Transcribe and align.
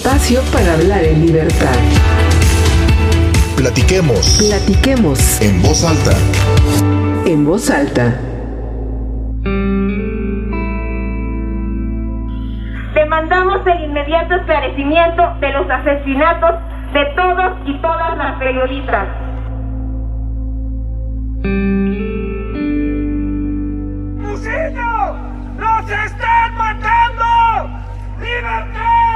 espacio 0.00 0.40
para 0.50 0.72
hablar 0.72 1.04
en 1.04 1.26
libertad. 1.26 1.76
Platiquemos. 3.54 4.38
Platiquemos 4.48 5.42
En 5.42 5.60
voz 5.60 5.84
alta. 5.84 6.16
en 7.26 7.44
voz 7.44 7.68
alta. 7.68 8.18
Demandamos 12.94 13.66
el 13.66 13.84
inmediato 13.84 14.36
esclarecimiento 14.36 15.22
de 15.40 15.52
los 15.52 15.68
asesinatos 15.70 16.54
de 16.94 17.04
todos 17.14 17.52
y 17.66 17.74
todas 17.82 18.16
las 18.16 18.38
periodistas. 18.38 19.06
¡Fusillo! 24.22 25.14
¡Nos 25.58 25.90
están 25.90 26.54
matando! 26.56 27.80
¡Libertad 28.18 29.09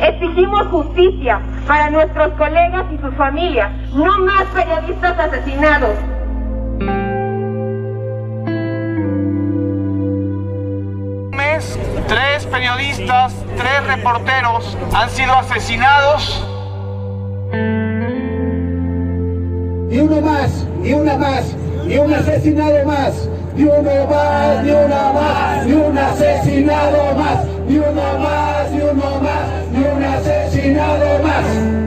Exigimos 0.00 0.66
justicia 0.68 1.40
para 1.66 1.90
nuestros 1.90 2.32
colegas 2.34 2.84
y 2.92 2.98
sus 2.98 3.14
familias. 3.14 3.70
No 3.94 4.18
más 4.18 4.44
periodistas 4.54 5.18
asesinados. 5.18 5.96
mes, 11.56 11.78
tres 12.08 12.46
periodistas, 12.46 13.34
tres 13.56 13.86
reporteros 13.86 14.76
han 14.92 15.10
sido 15.10 15.32
asesinados. 15.34 16.46
Ni 19.88 19.98
uno 20.00 20.20
más, 20.20 20.66
ni 20.80 20.92
una 20.92 21.16
más, 21.16 21.54
ni 21.86 21.98
un 21.98 22.12
asesinado 22.12 22.84
más, 22.84 23.28
ni 23.54 23.62
uno 23.64 24.06
más, 24.08 24.64
ni 24.64 24.70
una 24.70 25.12
más, 25.12 25.66
ni 25.66 25.72
un 25.72 25.98
asesinado 25.98 27.14
más, 27.14 27.44
ni 27.68 27.78
uno 27.78 28.18
más, 28.18 28.70
ni 28.72 28.80
uno 28.80 29.20
más, 29.20 29.68
ni 29.72 29.84
un 29.84 30.04
asesinado 30.04 31.22
más. 31.22 31.85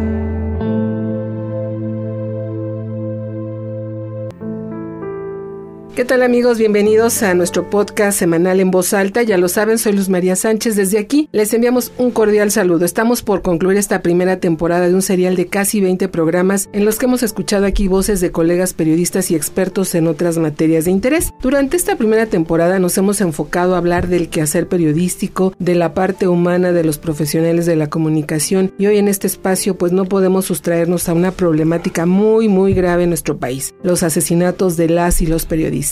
¿Qué 6.00 6.06
tal 6.06 6.24
amigos? 6.24 6.58
Bienvenidos 6.58 7.24
a 7.24 7.34
nuestro 7.34 7.70
podcast 7.70 8.18
semanal 8.18 8.62
en 8.62 8.72
voz 8.72 8.94
alta. 8.94 9.22
Ya 9.22 9.38
lo 9.38 9.50
saben, 9.50 9.78
soy 9.78 9.92
Luz 9.92 10.08
María 10.08 10.38
Sánchez. 10.38 10.78
Desde 10.78 10.98
aquí 10.98 11.28
les 11.34 11.54
enviamos 11.54 11.92
un 11.98 12.12
cordial 12.12 12.52
saludo. 12.52 12.86
Estamos 12.86 13.22
por 13.22 13.42
concluir 13.42 13.78
esta 13.78 14.02
primera 14.02 14.40
temporada 14.40 14.88
de 14.88 14.96
un 14.96 15.02
serial 15.02 15.36
de 15.36 15.48
casi 15.48 15.82
20 15.82 16.08
programas 16.08 16.70
en 16.72 16.86
los 16.86 16.98
que 16.98 17.06
hemos 17.06 17.22
escuchado 17.22 17.66
aquí 17.66 17.90
voces 17.90 18.22
de 18.22 18.32
colegas 18.32 18.74
periodistas 18.74 19.30
y 19.30 19.36
expertos 19.36 19.94
en 19.94 20.08
otras 20.08 20.38
materias 20.38 20.86
de 20.86 20.92
interés. 20.92 21.34
Durante 21.42 21.76
esta 21.76 21.98
primera 21.98 22.28
temporada 22.28 22.80
nos 22.80 22.98
hemos 22.98 23.20
enfocado 23.20 23.76
a 23.76 23.80
hablar 23.80 24.08
del 24.08 24.30
quehacer 24.30 24.70
periodístico, 24.70 25.54
de 25.60 25.76
la 25.76 25.94
parte 25.94 26.30
humana 26.30 26.72
de 26.72 26.86
los 26.86 26.98
profesionales 26.98 27.66
de 27.66 27.76
la 27.76 27.88
comunicación 27.90 28.72
y 28.78 28.86
hoy 28.86 29.00
en 29.00 29.10
este 29.10 29.28
espacio 29.28 29.76
pues 29.76 29.92
no 29.92 30.06
podemos 30.06 30.46
sustraernos 30.46 31.10
a 31.10 31.14
una 31.14 31.32
problemática 31.32 32.06
muy 32.06 32.48
muy 32.48 32.74
grave 32.74 33.04
en 33.04 33.10
nuestro 33.10 33.38
país, 33.38 33.76
los 33.84 34.02
asesinatos 34.02 34.78
de 34.78 34.88
las 34.88 35.22
y 35.22 35.26
los 35.26 35.46
periodistas. 35.46 35.89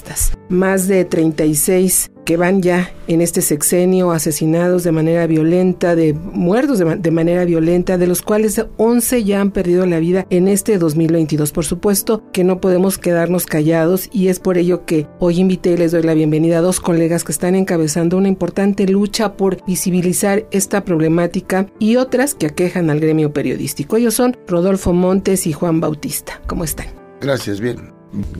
Más 0.49 0.87
de 0.87 1.05
36 1.05 2.11
que 2.27 2.35
van 2.35 2.61
ya 2.61 2.91
en 3.07 3.21
este 3.21 3.41
sexenio 3.41 4.11
asesinados 4.11 4.83
de 4.83 4.91
manera 4.91 5.27
violenta, 5.27 5.95
de 5.95 6.13
muertos 6.13 6.77
de, 6.77 6.97
de 6.97 7.11
manera 7.11 7.45
violenta, 7.45 7.97
de 7.97 8.05
los 8.05 8.21
cuales 8.21 8.61
11 8.75 9.23
ya 9.23 9.39
han 9.39 9.51
perdido 9.51 9.85
la 9.85 9.99
vida 9.99 10.27
en 10.29 10.49
este 10.49 10.77
2022. 10.77 11.53
Por 11.53 11.63
supuesto 11.63 12.23
que 12.33 12.43
no 12.43 12.59
podemos 12.59 12.97
quedarnos 12.97 13.45
callados 13.45 14.09
y 14.11 14.27
es 14.27 14.41
por 14.41 14.57
ello 14.57 14.85
que 14.85 15.07
hoy 15.19 15.39
invité 15.39 15.71
y 15.71 15.77
les 15.77 15.93
doy 15.93 16.03
la 16.03 16.15
bienvenida 16.15 16.57
a 16.57 16.61
dos 16.61 16.81
colegas 16.81 17.23
que 17.23 17.31
están 17.31 17.55
encabezando 17.55 18.17
una 18.17 18.27
importante 18.27 18.85
lucha 18.87 19.37
por 19.37 19.65
visibilizar 19.65 20.45
esta 20.51 20.83
problemática 20.83 21.67
y 21.79 21.95
otras 21.95 22.35
que 22.35 22.47
aquejan 22.47 22.89
al 22.89 22.99
gremio 22.99 23.31
periodístico. 23.31 23.95
Ellos 23.95 24.15
son 24.15 24.35
Rodolfo 24.47 24.91
Montes 24.91 25.47
y 25.47 25.53
Juan 25.53 25.79
Bautista. 25.79 26.41
¿Cómo 26.45 26.65
están? 26.65 26.87
Gracias, 27.21 27.61
bien. 27.61 27.96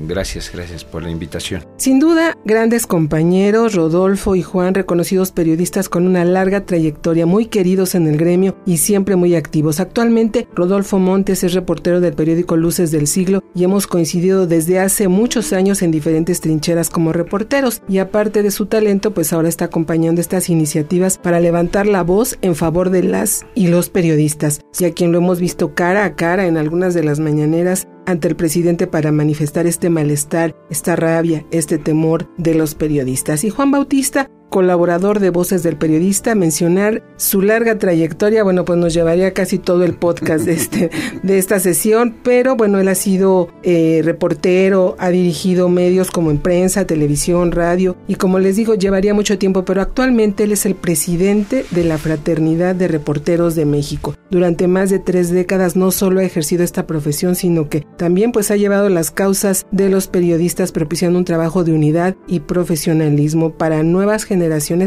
Gracias, 0.07 0.51
gracias 0.51 0.83
por 0.83 1.03
la 1.03 1.11
invitación. 1.11 1.63
Sin 1.77 1.99
duda, 1.99 2.37
grandes 2.45 2.87
compañeros, 2.87 3.75
Rodolfo 3.75 4.35
y 4.35 4.41
Juan, 4.41 4.73
reconocidos 4.73 5.31
periodistas 5.31 5.89
con 5.89 6.07
una 6.07 6.23
larga 6.25 6.65
trayectoria, 6.65 7.25
muy 7.25 7.47
queridos 7.47 7.95
en 7.95 8.07
el 8.07 8.17
gremio 8.17 8.55
y 8.65 8.77
siempre 8.77 9.15
muy 9.15 9.35
activos. 9.35 9.79
Actualmente, 9.79 10.47
Rodolfo 10.55 10.99
Montes 10.99 11.43
es 11.43 11.53
reportero 11.53 11.99
del 11.99 12.13
periódico 12.13 12.55
Luces 12.55 12.91
del 12.91 13.07
Siglo 13.07 13.43
y 13.53 13.63
hemos 13.63 13.87
coincidido 13.87 14.47
desde 14.47 14.79
hace 14.79 15.07
muchos 15.07 15.53
años 15.53 15.81
en 15.81 15.91
diferentes 15.91 16.41
trincheras 16.41 16.89
como 16.89 17.13
reporteros 17.13 17.81
y 17.89 17.97
aparte 17.97 18.43
de 18.43 18.51
su 18.51 18.67
talento, 18.67 19.13
pues 19.13 19.33
ahora 19.33 19.49
está 19.49 19.65
acompañando 19.65 20.21
estas 20.21 20.49
iniciativas 20.49 21.17
para 21.17 21.39
levantar 21.39 21.87
la 21.87 22.03
voz 22.03 22.37
en 22.41 22.55
favor 22.55 22.89
de 22.89 23.03
las 23.03 23.45
y 23.55 23.67
los 23.67 23.89
periodistas, 23.89 24.61
y 24.79 24.85
a 24.85 24.93
quien 24.93 25.11
lo 25.11 25.17
hemos 25.17 25.39
visto 25.39 25.75
cara 25.75 26.05
a 26.05 26.15
cara 26.15 26.47
en 26.47 26.57
algunas 26.57 26.93
de 26.93 27.03
las 27.03 27.19
mañaneras 27.19 27.87
ante 28.07 28.29
el 28.29 28.35
presidente 28.35 28.87
para 28.87 29.11
manifestar 29.11 29.67
este 29.67 29.89
malestar, 29.89 30.55
esta 30.69 30.95
rabia, 30.95 31.45
este 31.51 31.77
temor 31.77 32.33
de 32.37 32.55
los 32.55 32.73
periodistas. 32.73 33.43
Y 33.43 33.49
Juan 33.49 33.69
Bautista, 33.69 34.31
colaborador 34.49 35.19
de 35.19 35.29
Voces 35.29 35.63
del 35.63 35.75
Periodista, 35.75 36.35
mencionar 36.35 37.03
su 37.17 37.41
larga 37.41 37.77
trayectoria, 37.77 38.43
bueno, 38.43 38.65
pues 38.65 38.79
nos 38.79 38.93
llevaría 38.93 39.33
casi 39.33 39.57
todo 39.57 39.83
el 39.83 39.93
podcast 39.93 40.45
de, 40.45 40.53
este, 40.53 40.89
de 41.23 41.37
esta 41.37 41.59
sesión, 41.59 42.15
pero 42.23 42.55
bueno, 42.55 42.79
él 42.79 42.87
ha 42.87 42.95
sido 42.95 43.49
eh, 43.63 44.01
reportero, 44.03 44.95
ha 44.99 45.09
dirigido 45.09 45.69
medios 45.69 46.11
como 46.11 46.31
en 46.31 46.37
prensa, 46.37 46.87
televisión, 46.87 47.51
radio, 47.51 47.97
y 48.07 48.15
como 48.15 48.39
les 48.39 48.55
digo, 48.55 48.75
llevaría 48.75 49.13
mucho 49.13 49.37
tiempo, 49.37 49.65
pero 49.65 49.81
actualmente 49.81 50.43
él 50.43 50.51
es 50.51 50.65
el 50.65 50.75
presidente 50.75 51.65
de 51.71 51.83
la 51.83 51.97
Fraternidad 51.97 52.75
de 52.75 52.87
Reporteros 52.87 53.55
de 53.55 53.65
México. 53.65 54.15
Durante 54.29 54.67
más 54.67 54.89
de 54.89 54.99
tres 54.99 55.29
décadas 55.29 55.75
no 55.75 55.91
solo 55.91 56.19
ha 56.19 56.23
ejercido 56.23 56.63
esta 56.63 56.87
profesión, 56.87 57.35
sino 57.35 57.69
que 57.69 57.85
también 57.97 58.31
pues 58.31 58.51
ha 58.51 58.55
llevado 58.55 58.89
las 58.89 59.11
causas 59.11 59.65
de 59.71 59.89
los 59.89 60.07
periodistas 60.07 60.71
propiciando 60.71 61.19
un 61.19 61.25
trabajo 61.25 61.63
de 61.63 61.73
unidad 61.73 62.15
y 62.27 62.41
profesionalismo 62.41 63.53
para 63.53 63.83
nuevas 63.83 64.23
generaciones 64.23 64.36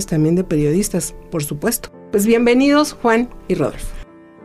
también 0.06 0.34
de 0.34 0.44
periodistas, 0.44 1.14
por 1.30 1.44
supuesto. 1.44 1.90
Pues 2.10 2.26
bienvenidos 2.26 2.92
Juan 2.92 3.28
y 3.48 3.54
Rodolfo. 3.54 3.94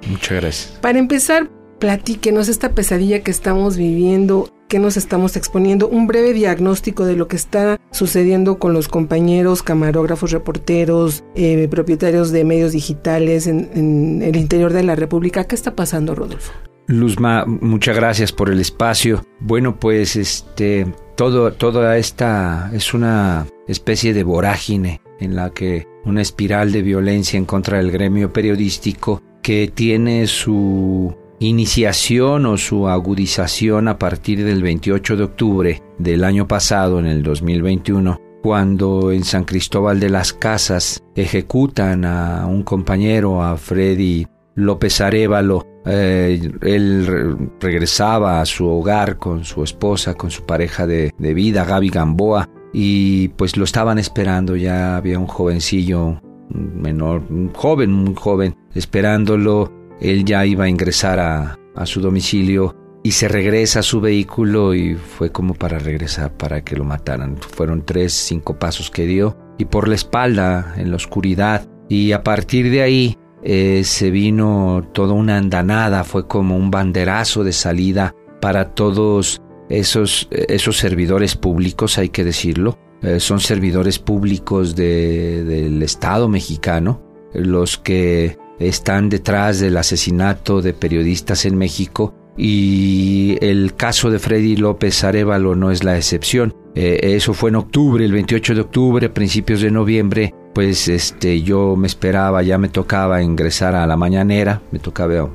Muchas 0.08 0.42
gracias. 0.42 0.80
Para 0.82 1.00
empezar, 1.00 1.50
platíquenos 1.80 2.48
esta 2.48 2.70
pesadilla 2.70 3.22
que 3.22 3.32
estamos 3.32 3.78
viviendo, 3.78 4.50
que 4.68 4.80
nos 4.80 4.98
estamos 4.98 5.36
exponiendo, 5.36 5.88
un 5.88 6.08
breve 6.08 6.34
diagnóstico 6.34 7.06
de 7.06 7.16
lo 7.16 7.28
que 7.28 7.36
está 7.36 7.80
sucediendo 7.92 8.60
con 8.60 8.74
los 8.74 8.88
compañeros, 8.88 9.64
camarógrafos, 9.64 10.32
reporteros, 10.32 11.24
eh, 11.36 11.68
propietarios 11.70 12.32
de 12.32 12.44
medios 12.44 12.72
digitales 12.72 13.48
en, 13.48 13.70
en 13.74 14.22
el 14.22 14.36
interior 14.36 14.74
de 14.74 14.84
la 14.84 14.96
República. 14.96 15.46
¿Qué 15.46 15.56
está 15.56 15.76
pasando, 15.76 16.16
Rodolfo? 16.16 16.52
Luzma, 16.88 17.46
muchas 17.46 17.96
gracias 17.96 18.32
por 18.32 18.50
el 18.50 18.60
espacio. 18.60 19.24
Bueno, 19.40 19.80
pues 19.80 20.16
este 20.16 20.86
todo 21.16 21.54
toda 21.54 21.98
esta 21.98 22.70
es 22.74 22.94
una 22.94 23.48
especie 23.68 24.14
de 24.14 24.24
vorágine 24.24 25.02
en 25.20 25.36
la 25.36 25.52
que 25.52 25.88
una 26.06 26.22
espiral 26.22 26.72
de 26.72 26.82
violencia 26.82 27.38
en 27.38 27.46
contra 27.46 27.78
del 27.78 27.92
gremio 27.92 28.32
periodístico 28.32 29.22
que 29.42 29.72
tiene 29.74 30.28
su 30.28 31.16
iniciación 31.40 32.46
o 32.46 32.58
su 32.58 32.88
agudización 32.88 33.88
a 33.88 33.98
partir 33.98 34.44
del 34.44 34.62
28 34.62 35.18
de 35.18 35.24
octubre 35.24 35.84
del 35.98 36.24
año 36.24 36.48
pasado 36.48 37.00
en 37.00 37.08
el 37.08 37.24
2021 37.24 38.22
cuando 38.44 39.12
en 39.12 39.24
San 39.24 39.44
Cristóbal 39.44 40.00
de 40.00 40.10
las 40.10 40.32
Casas 40.32 41.04
ejecutan 41.16 42.06
a 42.06 42.46
un 42.46 42.62
compañero, 42.62 43.42
a 43.42 43.58
Freddy 43.58 44.28
López 44.56 45.02
Arevalo, 45.02 45.66
eh, 45.86 46.40
él 46.62 47.06
re- 47.06 47.50
regresaba 47.60 48.42
a 48.42 48.46
su 48.46 48.68
hogar 48.68 49.18
con 49.18 49.44
su 49.44 49.64
esposa, 49.64 50.16
con 50.16 50.32
su 50.32 50.44
pareja 50.46 50.88
de, 50.88 51.12
de 51.18 51.34
vida, 51.34 51.66
Gaby 51.66 51.90
Gamboa, 51.90 52.50
y 52.74 53.30
pues 53.30 53.58
lo 53.58 53.64
estaban 53.64 54.00
esperando, 54.00 54.56
ya 54.56 54.98
había 54.98 55.20
un 55.20 55.28
jovencillo 55.28 56.22
menor, 56.50 57.24
un 57.30 57.52
joven, 57.54 57.92
muy 57.92 58.16
joven, 58.16 58.56
esperándolo, 58.74 59.72
él 60.00 60.26
ya 60.26 60.46
iba 60.46 60.66
a 60.66 60.70
ingresar 60.70 61.20
a, 61.20 61.58
a 61.76 61.86
su 61.86 62.02
domicilio 62.02 62.76
y 63.04 63.12
se 63.12 63.28
regresa 63.28 63.80
a 63.80 63.84
su 63.84 64.02
vehículo 64.02 64.74
y 64.74 64.96
fue 64.96 65.32
como 65.32 65.54
para 65.54 65.80
regresar 65.80 66.36
para 66.36 66.64
que 66.64 66.76
lo 66.76 66.84
mataran. 66.84 67.38
Fueron 67.38 67.86
tres, 67.86 68.14
cinco 68.14 68.58
pasos 68.58 68.90
que 68.90 69.06
dio 69.06 69.38
y 69.58 69.66
por 69.66 69.88
la 69.88 69.96
espalda, 69.96 70.74
en 70.78 70.90
la 70.90 70.98
oscuridad, 70.98 71.68
y 71.88 72.12
a 72.14 72.24
partir 72.24 72.72
de 72.72 72.82
ahí 72.82 73.18
eh, 73.46 73.84
se 73.86 74.10
vino 74.10 74.86
toda 74.92 75.14
una 75.14 75.38
andanada, 75.38 76.04
fue 76.04 76.28
como 76.28 76.58
un 76.58 76.72
banderazo 76.72 77.44
de 77.44 77.54
salida 77.54 78.14
para 78.42 78.74
todos 78.74 79.42
esos, 79.70 80.28
esos 80.32 80.78
servidores 80.78 81.36
públicos, 81.36 81.98
hay 81.98 82.10
que 82.10 82.24
decirlo. 82.24 82.78
Eh, 83.02 83.20
son 83.20 83.40
servidores 83.40 84.00
públicos 84.00 84.76
de- 84.76 85.44
del 85.44 85.82
Estado 85.84 86.28
mexicano, 86.28 87.02
los 87.34 87.78
que 87.78 88.38
están 88.60 89.10
detrás 89.10 89.60
del 89.60 89.78
asesinato 89.78 90.62
de 90.62 90.74
periodistas 90.74 91.46
en 91.46 91.58
México 91.58 92.14
y 92.38 93.38
el 93.42 93.76
caso 93.76 94.10
de 94.10 94.20
Freddy 94.20 94.56
López 94.56 95.04
Arevalo 95.04 95.56
no 95.56 95.72
es 95.72 95.84
la 95.84 95.98
excepción. 95.98 96.56
Eh, 96.76 97.16
eso 97.16 97.34
fue 97.34 97.50
en 97.50 97.56
octubre, 97.56 98.04
el 98.04 98.12
28 98.12 98.54
de 98.54 98.62
octubre, 98.62 99.10
principios 99.10 99.62
de 99.62 99.72
noviembre, 99.72 100.34
pues 100.54 100.90
este 100.90 101.42
yo 101.42 101.76
me 101.78 101.88
esperaba, 101.88 102.44
ya 102.44 102.58
me 102.58 102.68
tocaba 102.68 103.24
ingresar 103.24 103.76
a 103.76 103.88
la 103.88 103.96
mañanera, 103.96 104.62
me 104.72 104.80
tocaba 104.80 105.30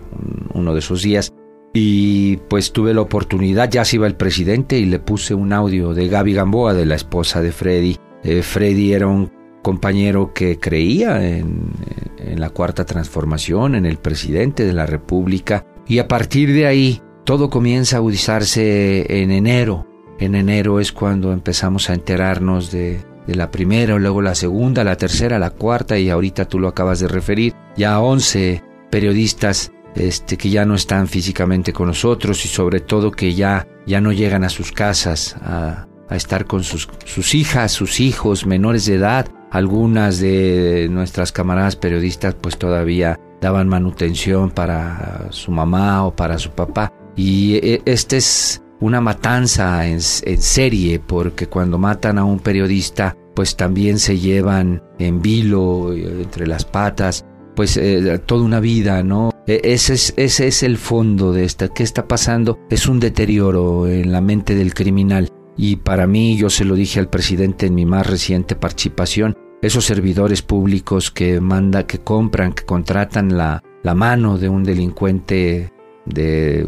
uno 0.53 0.75
de 0.75 0.79
esos 0.79 1.03
días 1.03 1.33
y 1.73 2.37
pues 2.49 2.73
tuve 2.73 2.93
la 2.93 3.01
oportunidad, 3.01 3.71
ya 3.71 3.85
se 3.85 3.97
iba 3.97 4.07
el 4.07 4.17
presidente 4.17 4.79
y 4.79 4.85
le 4.85 4.99
puse 4.99 5.35
un 5.35 5.53
audio 5.53 5.95
de 5.95 6.09
Gaby 6.09 6.35
Gamboa, 6.35 6.75
de 6.75 6.85
la 6.85 6.97
esposa 6.97 7.41
de 7.41 7.53
Freddy. 7.53 7.97
Eh, 8.23 8.43
Freddy 8.43 8.93
era 8.93 9.07
un 9.07 9.31
compañero 9.63 10.33
que 10.35 10.59
creía 10.59 11.27
en, 11.27 11.71
en, 12.19 12.41
la 12.41 12.51
cuarta 12.51 12.85
transformación, 12.85 13.75
en 13.77 13.87
el 13.87 13.99
presidente 13.99 14.65
de 14.65 14.73
la 14.73 14.87
República, 14.87 15.65
y 15.87 15.99
a 15.99 16.09
partir 16.09 16.53
de 16.53 16.67
ahí 16.67 17.01
todo 17.25 17.51
comienza 17.51 17.97
a 17.97 17.99
agudizarse 17.99 19.23
en 19.23 19.31
enero. 19.31 19.87
En 20.20 20.34
enero 20.34 20.81
es 20.81 20.93
cuando 20.93 21.32
empezamos 21.32 21.88
a 21.88 21.94
enterarnos 21.94 22.70
de, 22.70 23.00
la 23.26 23.50
primera, 23.50 23.96
luego 23.96 24.22
la 24.22 24.34
segunda, 24.34 24.84
la 24.84 24.96
tercera, 24.96 25.38
la 25.38 25.50
cuarta, 25.50 25.99
y 25.99 26.11
ahorita 26.11 26.46
tú 26.46 26.58
lo 26.58 26.69
acabas 26.69 27.00
de 27.00 27.08
referir, 27.08 27.55
ya 27.76 28.00
11 28.00 28.62
periodistas 28.90 29.72
este, 29.94 30.37
que 30.37 30.50
ya 30.50 30.64
no 30.64 30.75
están 30.75 31.08
físicamente 31.08 31.72
con 31.72 31.87
nosotros 31.87 32.44
y 32.44 32.49
sobre 32.49 32.81
todo 32.81 33.11
que 33.11 33.34
ya, 33.34 33.67
ya 33.87 34.00
no 34.00 34.12
llegan 34.12 34.44
a 34.44 34.50
sus 34.50 34.72
casas 34.72 35.37
a, 35.43 35.87
a 36.11 36.17
estar 36.17 36.44
con 36.44 36.64
sus, 36.64 36.88
sus 37.06 37.34
hijas, 37.34 37.72
sus 37.72 38.00
hijos 38.00 38.44
menores 38.44 38.84
de 38.87 38.96
edad. 38.96 39.26
Algunas 39.50 40.20
de 40.20 40.88
nuestras 40.90 41.32
camaradas 41.32 41.76
periodistas 41.76 42.34
pues 42.34 42.58
todavía 42.58 43.19
daban 43.40 43.69
manutención 43.69 44.50
para 44.50 45.28
su 45.31 45.50
mamá 45.50 46.05
o 46.05 46.14
para 46.14 46.38
su 46.38 46.50
papá. 46.50 46.93
Y 47.17 47.55
e, 47.56 47.82
esta 47.84 48.17
es 48.17 48.62
una 48.81 49.00
matanza 49.00 49.87
en, 49.87 50.00
en 50.23 50.43
serie 50.43 51.00
porque 51.00 51.47
cuando 51.47 51.79
matan 51.79 52.19
a 52.19 52.25
un 52.25 52.41
periodista 52.41 53.17
pues 53.35 53.56
también 53.56 53.99
se 53.99 54.19
llevan 54.19 54.82
en 54.99 55.23
vilo 55.23 55.93
eh, 55.93 56.23
entre 56.23 56.47
las 56.47 56.65
patas 56.65 57.25
pues 57.55 57.77
eh, 57.77 58.19
toda 58.25 58.43
una 58.43 58.61
vida, 58.61 59.03
¿no? 59.03 59.31
E, 59.47 59.61
ese 59.65 59.94
es, 59.94 60.15
ese 60.17 60.47
es 60.47 60.62
el 60.62 60.79
fondo 60.79 61.32
de 61.32 61.44
esta. 61.44 61.69
¿Qué 61.69 61.82
está 61.82 62.09
pasando? 62.09 62.59
Es 62.71 62.87
un 62.87 63.00
deterioro 63.00 63.87
en 63.87 64.12
la 64.12 64.21
mente 64.21 64.55
del 64.55 64.73
criminal. 64.73 65.29
Y 65.56 65.77
para 65.77 66.06
mí, 66.06 66.37
yo 66.37 66.49
se 66.49 66.65
lo 66.65 66.75
dije 66.75 67.00
al 67.00 67.11
presidente 67.11 67.67
en 67.67 67.75
mi 67.75 67.85
más 67.85 68.06
reciente 68.06 68.56
participación, 68.56 69.37
esos 69.61 69.85
servidores 69.85 70.41
públicos 70.41 71.11
que 71.11 71.41
manda, 71.41 71.87
que 71.87 71.99
compran, 71.99 72.55
que 72.55 72.65
contratan 72.65 73.37
la, 73.37 73.62
la 73.82 73.94
mano 73.94 74.38
de 74.38 74.49
un 74.49 74.65
delincuente, 74.65 75.71
de 76.06 76.67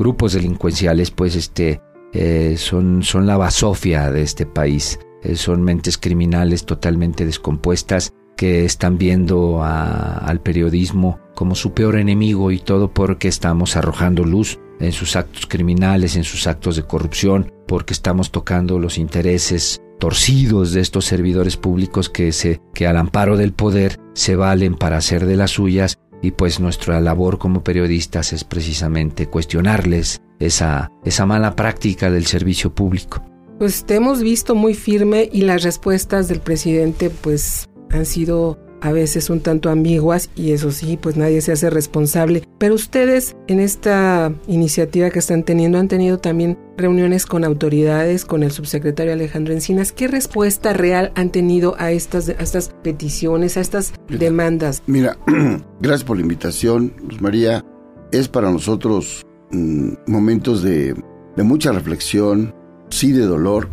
grupos 0.00 0.32
delincuenciales, 0.32 1.10
pues 1.10 1.36
este, 1.36 1.82
eh, 2.14 2.54
son, 2.56 3.02
son 3.02 3.26
la 3.26 3.36
basofia 3.36 4.10
de 4.10 4.22
este 4.22 4.46
país. 4.46 4.98
Eh, 5.22 5.36
son 5.36 5.62
mentes 5.62 5.98
criminales 5.98 6.64
totalmente 6.64 7.26
descompuestas 7.26 8.14
que 8.34 8.64
están 8.64 8.96
viendo 8.96 9.62
al 9.62 10.40
periodismo 10.40 11.20
como 11.34 11.54
su 11.54 11.74
peor 11.74 11.96
enemigo 11.96 12.50
y 12.50 12.58
todo 12.58 12.90
porque 12.90 13.28
estamos 13.28 13.76
arrojando 13.76 14.24
luz 14.24 14.58
en 14.80 14.92
sus 14.92 15.14
actos 15.14 15.44
criminales, 15.46 16.16
en 16.16 16.24
sus 16.24 16.46
actos 16.46 16.76
de 16.76 16.84
corrupción, 16.84 17.52
porque 17.68 17.92
estamos 17.92 18.30
tocando 18.30 18.78
los 18.78 18.96
intereses 18.96 19.82
torcidos 19.98 20.72
de 20.72 20.80
estos 20.80 21.04
servidores 21.04 21.58
públicos 21.58 22.08
que 22.08 22.32
se 22.32 22.62
que 22.72 22.86
al 22.86 22.96
amparo 22.96 23.36
del 23.36 23.52
poder 23.52 23.98
se 24.14 24.36
valen 24.36 24.74
para 24.74 24.96
hacer 24.96 25.26
de 25.26 25.36
las 25.36 25.50
suyas 25.50 25.98
y 26.22 26.32
pues 26.32 26.60
nuestra 26.60 27.00
labor 27.00 27.38
como 27.38 27.62
periodistas 27.62 28.32
es 28.32 28.44
precisamente 28.44 29.26
cuestionarles 29.26 30.20
esa 30.38 30.90
esa 31.04 31.26
mala 31.26 31.56
práctica 31.56 32.10
del 32.10 32.26
servicio 32.26 32.74
público. 32.74 33.22
Pues 33.58 33.84
te 33.84 33.96
hemos 33.96 34.22
visto 34.22 34.54
muy 34.54 34.74
firme 34.74 35.28
y 35.30 35.42
las 35.42 35.62
respuestas 35.62 36.28
del 36.28 36.40
presidente 36.40 37.10
pues 37.10 37.68
han 37.90 38.06
sido 38.06 38.58
a 38.80 38.92
veces 38.92 39.30
un 39.30 39.40
tanto 39.40 39.70
ambiguas 39.70 40.30
y 40.36 40.52
eso 40.52 40.70
sí, 40.70 40.98
pues 41.00 41.16
nadie 41.16 41.40
se 41.40 41.52
hace 41.52 41.70
responsable. 41.70 42.42
Pero 42.58 42.74
ustedes 42.74 43.36
en 43.46 43.60
esta 43.60 44.32
iniciativa 44.46 45.10
que 45.10 45.18
están 45.18 45.42
teniendo 45.42 45.78
han 45.78 45.88
tenido 45.88 46.18
también 46.18 46.58
reuniones 46.76 47.26
con 47.26 47.44
autoridades, 47.44 48.24
con 48.24 48.42
el 48.42 48.50
subsecretario 48.50 49.12
Alejandro 49.12 49.52
Encinas. 49.52 49.92
¿Qué 49.92 50.08
respuesta 50.08 50.72
real 50.72 51.12
han 51.14 51.30
tenido 51.30 51.76
a 51.78 51.92
estas, 51.92 52.28
estas 52.28 52.70
peticiones, 52.82 53.56
a 53.56 53.60
estas 53.60 53.92
demandas? 54.08 54.82
Mira, 54.86 55.16
gracias 55.80 56.04
por 56.04 56.16
la 56.16 56.22
invitación, 56.22 56.92
Luz 57.08 57.20
María. 57.20 57.64
Es 58.12 58.28
para 58.28 58.50
nosotros 58.50 59.24
mm, 59.50 59.92
momentos 60.06 60.62
de, 60.62 60.94
de 61.36 61.42
mucha 61.42 61.72
reflexión, 61.72 62.54
sí 62.88 63.12
de 63.12 63.26
dolor, 63.26 63.68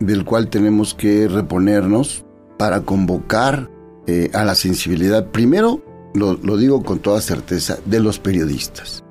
del 0.00 0.24
cual 0.24 0.48
tenemos 0.48 0.94
que 0.94 1.28
reponernos 1.28 2.24
para 2.58 2.82
convocar 2.82 3.70
eh, 4.06 4.30
a 4.32 4.44
la 4.44 4.54
sensibilidad, 4.54 5.30
primero, 5.30 5.82
lo, 6.14 6.34
lo 6.34 6.56
digo 6.56 6.82
con 6.82 6.98
toda 7.00 7.20
certeza, 7.20 7.78
de 7.84 8.00
los 8.00 8.18
periodistas. 8.18 9.02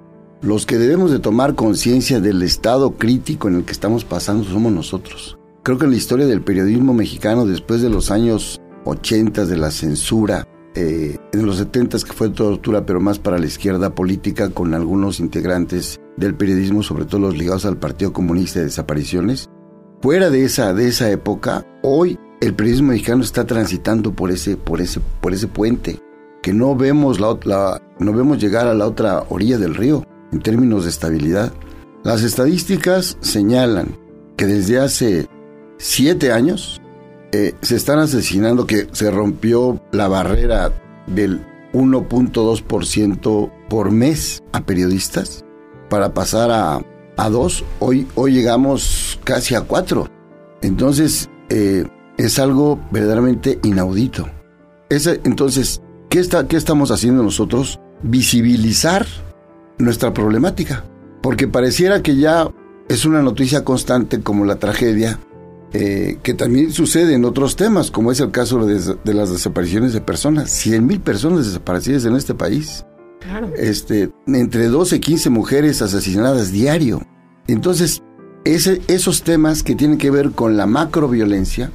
Los 0.42 0.65
que 0.65 0.77
debemos 0.77 1.12
de 1.12 1.19
tomar 1.19 1.56
conciencia 1.56 2.19
del 2.19 2.42
estado 2.44 2.92
crítico 2.92 3.47
en 3.47 3.56
el 3.56 3.65
que 3.65 3.71
estamos 3.71 4.06
pasando 4.06 4.44
somos 4.44 4.71
nosotros. 4.71 5.38
Creo 5.63 5.77
que 5.80 5.86
en 5.86 5.92
la 5.92 5.97
historia 5.97 6.27
del 6.27 6.42
periodismo 6.42 6.94
mexicano, 6.94 7.45
después 7.45 7.81
de 7.81 7.89
los 7.89 8.12
años 8.12 8.62
80 8.86 9.45
de 9.45 9.57
la 9.57 9.71
censura, 9.71 10.47
eh, 10.75 11.18
en 11.31 11.45
los 11.45 11.57
70 11.57 12.00
que 12.00 12.13
fue 12.13 12.30
tortura, 12.30 12.86
pero 12.86 13.00
más 13.00 13.18
para 13.18 13.39
la 13.39 13.45
izquierda 13.45 13.95
política, 13.95 14.50
con 14.50 14.74
algunos 14.74 15.19
integrantes 15.19 16.00
del 16.18 16.36
periodismo, 16.36 16.83
sobre 16.83 17.06
todo 17.06 17.21
los 17.21 17.38
ligados 17.38 17.65
al 17.65 17.77
Partido 17.77 18.13
Comunista 18.13 18.59
de 18.59 18.65
Desapariciones. 18.65 19.50
Fuera 20.01 20.30
de 20.30 20.44
esa, 20.44 20.74
de 20.74 20.89
esa 20.89 21.09
época, 21.09 21.65
hoy 21.81 22.19
el 22.41 22.53
periodismo 22.53 22.89
mexicano 22.89 23.23
está 23.23 23.45
transitando 23.45 24.11
por 24.11 24.31
ese, 24.31 24.57
por 24.57 24.81
ese, 24.81 24.99
por 25.21 25.33
ese 25.33 25.47
puente, 25.47 25.99
que 26.41 26.53
no 26.53 26.75
vemos, 26.75 27.19
la, 27.19 27.81
no 27.99 28.13
vemos 28.13 28.39
llegar 28.39 28.67
a 28.67 28.73
la 28.73 28.85
otra 28.85 29.23
orilla 29.29 29.57
del 29.57 29.75
río 29.75 30.05
en 30.31 30.41
términos 30.41 30.83
de 30.83 30.89
estabilidad. 30.89 31.53
Las 32.03 32.21
estadísticas 32.21 33.17
señalan 33.21 33.97
que 34.37 34.45
desde 34.45 34.79
hace 34.79 35.27
siete 35.77 36.31
años 36.31 36.81
eh, 37.31 37.53
se 37.61 37.75
están 37.75 37.99
asesinando, 37.99 38.67
que 38.67 38.88
se 38.91 39.09
rompió 39.09 39.81
la 39.91 40.07
barrera 40.07 40.71
del 41.07 41.45
1.2% 41.73 43.51
por 43.69 43.91
mes 43.91 44.43
a 44.51 44.61
periodistas 44.61 45.43
para 45.89 46.13
pasar 46.13 46.51
a, 46.51 46.79
a 47.17 47.29
dos. 47.29 47.63
Hoy, 47.79 48.07
hoy 48.15 48.33
llegamos 48.33 49.19
casi 49.24 49.55
a 49.55 49.62
cuatro. 49.62 50.07
Entonces, 50.62 51.29
eh, 51.50 51.86
es 52.17 52.39
algo 52.39 52.79
verdaderamente 52.91 53.60
inaudito. 53.63 54.29
entonces, 54.89 55.81
¿qué, 56.10 56.19
está, 56.19 56.48
¿qué 56.48 56.57
estamos 56.57 56.91
haciendo 56.91 57.24
nosotros? 57.24 57.79
Visibilizar 58.03 59.05
nuestra 59.77 60.13
problemática. 60.13 60.86
Porque 61.22 61.48
pareciera 61.48 62.01
que 62.01 62.15
ya 62.15 62.50
es 62.88 63.05
una 63.05 63.22
noticia 63.22 63.63
constante 63.63 64.22
como 64.22 64.45
la 64.45 64.57
tragedia, 64.57 65.19
eh, 65.74 66.19
que 66.24 66.34
también 66.34 66.72
sucede 66.72 67.15
en 67.15 67.25
otros 67.25 67.55
temas, 67.55 67.91
como 67.91 68.12
es 68.12 68.19
el 68.19 68.31
caso 68.31 68.65
de, 68.65 68.95
de 69.03 69.13
las 69.13 69.31
desapariciones 69.31 69.93
de 69.93 70.01
personas. 70.01 70.51
100 70.51 70.86
mil 70.86 71.00
personas 71.01 71.45
desaparecidas 71.45 72.05
en 72.05 72.15
este 72.15 72.34
país. 72.34 72.86
Claro. 73.19 73.51
Este, 73.57 74.12
entre 74.27 74.67
12 74.67 74.98
y 74.98 75.00
15 75.00 75.29
mujeres 75.31 75.81
asesinadas 75.81 76.51
diario. 76.51 77.01
Entonces, 77.48 78.03
ese, 78.43 78.81
esos 78.88 79.24
temas 79.24 79.63
que 79.63 79.75
tienen 79.75 79.98
que 79.98 80.12
ver 80.12 80.31
con 80.31 80.55
la 80.55 80.67
macroviolencia, 80.67 81.72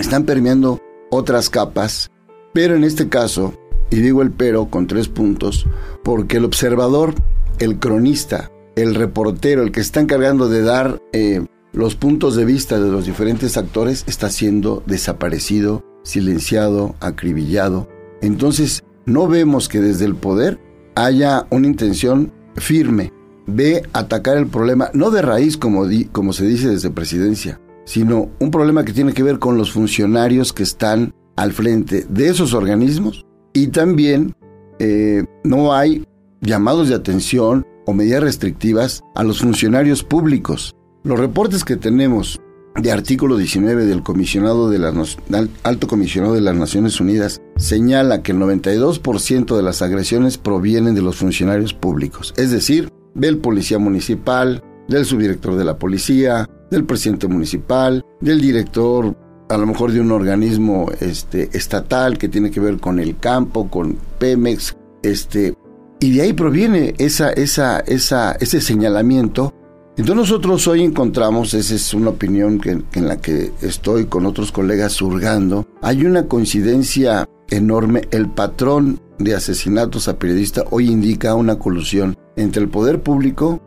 están 0.00 0.24
permeando 0.24 0.80
otras 1.10 1.50
capas, 1.50 2.10
pero 2.52 2.74
en 2.74 2.84
este 2.84 3.08
caso, 3.08 3.54
y 3.90 3.96
digo 3.96 4.22
el 4.22 4.30
pero 4.30 4.66
con 4.66 4.86
tres 4.86 5.08
puntos, 5.08 5.66
porque 6.02 6.38
el 6.38 6.44
observador, 6.44 7.14
el 7.58 7.78
cronista, 7.78 8.50
el 8.76 8.94
reportero, 8.94 9.62
el 9.62 9.72
que 9.72 9.80
está 9.80 10.00
encargando 10.00 10.48
de 10.48 10.62
dar 10.62 11.00
eh, 11.12 11.44
los 11.72 11.94
puntos 11.94 12.36
de 12.36 12.44
vista 12.44 12.80
de 12.80 12.90
los 12.90 13.06
diferentes 13.06 13.56
actores, 13.56 14.04
está 14.06 14.30
siendo 14.30 14.82
desaparecido, 14.86 15.84
silenciado, 16.02 16.94
acribillado. 17.00 17.88
Entonces, 18.20 18.84
no 19.04 19.28
vemos 19.28 19.68
que 19.68 19.80
desde 19.80 20.04
el 20.04 20.14
poder 20.14 20.58
haya 20.94 21.46
una 21.50 21.66
intención 21.66 22.32
firme 22.56 23.12
de 23.46 23.82
atacar 23.92 24.36
el 24.36 24.46
problema, 24.46 24.90
no 24.94 25.10
de 25.10 25.22
raíz 25.22 25.56
como, 25.56 25.86
como 26.12 26.32
se 26.32 26.46
dice 26.46 26.68
desde 26.68 26.90
presidencia, 26.90 27.60
sino 27.84 28.30
un 28.38 28.50
problema 28.50 28.84
que 28.84 28.92
tiene 28.92 29.12
que 29.12 29.22
ver 29.22 29.38
con 29.38 29.56
los 29.56 29.72
funcionarios 29.72 30.52
que 30.52 30.62
están 30.62 31.14
al 31.36 31.52
frente 31.52 32.06
de 32.08 32.28
esos 32.28 32.54
organismos 32.54 33.24
y 33.52 33.68
también 33.68 34.34
eh, 34.78 35.24
no 35.44 35.74
hay 35.74 36.04
llamados 36.40 36.88
de 36.88 36.94
atención 36.94 37.66
o 37.86 37.92
medidas 37.92 38.22
restrictivas 38.22 39.02
a 39.14 39.24
los 39.24 39.40
funcionarios 39.40 40.02
públicos. 40.04 40.74
Los 41.04 41.18
reportes 41.18 41.64
que 41.64 41.76
tenemos 41.76 42.40
de 42.80 42.90
artículo 42.90 43.36
19 43.36 43.84
del 43.86 44.02
comisionado 44.02 44.70
de 44.70 45.48
alto 45.62 45.86
comisionado 45.88 46.34
de 46.34 46.40
las 46.40 46.56
Naciones 46.56 47.00
Unidas 47.00 47.40
señala 47.56 48.22
que 48.22 48.32
el 48.32 48.38
92% 48.38 49.56
de 49.56 49.62
las 49.62 49.82
agresiones 49.82 50.38
provienen 50.38 50.94
de 50.94 51.02
los 51.02 51.16
funcionarios 51.16 51.74
públicos, 51.74 52.32
es 52.36 52.50
decir, 52.50 52.88
del 53.14 53.38
policía 53.38 53.78
municipal, 53.78 54.62
del 54.88 55.04
subdirector 55.04 55.56
de 55.56 55.64
la 55.64 55.78
policía, 55.78 56.48
del 56.72 56.84
presidente 56.84 57.28
municipal, 57.28 58.04
del 58.20 58.40
director 58.40 59.16
a 59.48 59.58
lo 59.58 59.66
mejor 59.66 59.92
de 59.92 60.00
un 60.00 60.10
organismo 60.12 60.90
este, 61.00 61.50
estatal 61.52 62.16
que 62.16 62.28
tiene 62.28 62.50
que 62.50 62.60
ver 62.60 62.78
con 62.78 62.98
el 62.98 63.18
campo, 63.18 63.68
con 63.68 63.98
Pemex, 64.18 64.74
este, 65.02 65.54
y 66.00 66.16
de 66.16 66.22
ahí 66.22 66.32
proviene 66.32 66.94
esa, 66.98 67.30
esa, 67.30 67.80
esa, 67.80 68.32
ese 68.32 68.60
señalamiento. 68.60 69.52
Entonces 69.90 70.16
nosotros 70.16 70.66
hoy 70.68 70.82
encontramos, 70.82 71.52
esa 71.52 71.74
es 71.74 71.92
una 71.92 72.10
opinión 72.10 72.58
que, 72.58 72.70
en 72.70 73.08
la 73.08 73.18
que 73.18 73.52
estoy 73.60 74.06
con 74.06 74.24
otros 74.24 74.52
colegas 74.52 74.92
surgando, 74.92 75.66
hay 75.82 76.06
una 76.06 76.26
coincidencia 76.28 77.28
enorme, 77.50 78.08
el 78.10 78.30
patrón 78.30 79.00
de 79.18 79.34
asesinatos 79.34 80.08
a 80.08 80.18
periodistas 80.18 80.64
hoy 80.70 80.88
indica 80.88 81.34
una 81.34 81.58
colusión 81.58 82.16
entre 82.36 82.62
el 82.62 82.70
poder 82.70 83.02
público, 83.02 83.60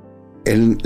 el, 0.45 0.77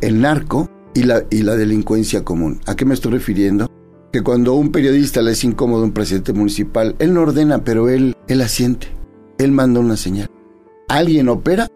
el 0.00 0.20
narco 0.20 0.70
y 0.94 1.02
la, 1.02 1.24
y 1.30 1.42
la 1.42 1.56
delincuencia 1.56 2.24
común. 2.24 2.60
¿A 2.66 2.76
qué 2.76 2.84
me 2.84 2.94
estoy 2.94 3.12
refiriendo? 3.12 3.70
Que 4.12 4.22
cuando 4.22 4.54
un 4.54 4.70
periodista 4.70 5.22
le 5.22 5.32
es 5.32 5.44
incómodo 5.44 5.84
un 5.84 5.92
presidente 5.92 6.32
municipal, 6.32 6.94
él 6.98 7.12
no 7.12 7.22
ordena, 7.22 7.64
pero 7.64 7.88
él, 7.88 8.16
él 8.28 8.40
asiente. 8.40 8.88
Él 9.38 9.50
manda 9.50 9.80
una 9.80 9.96
señal. 9.96 10.30
Alguien 10.88 11.28
opera 11.28 11.68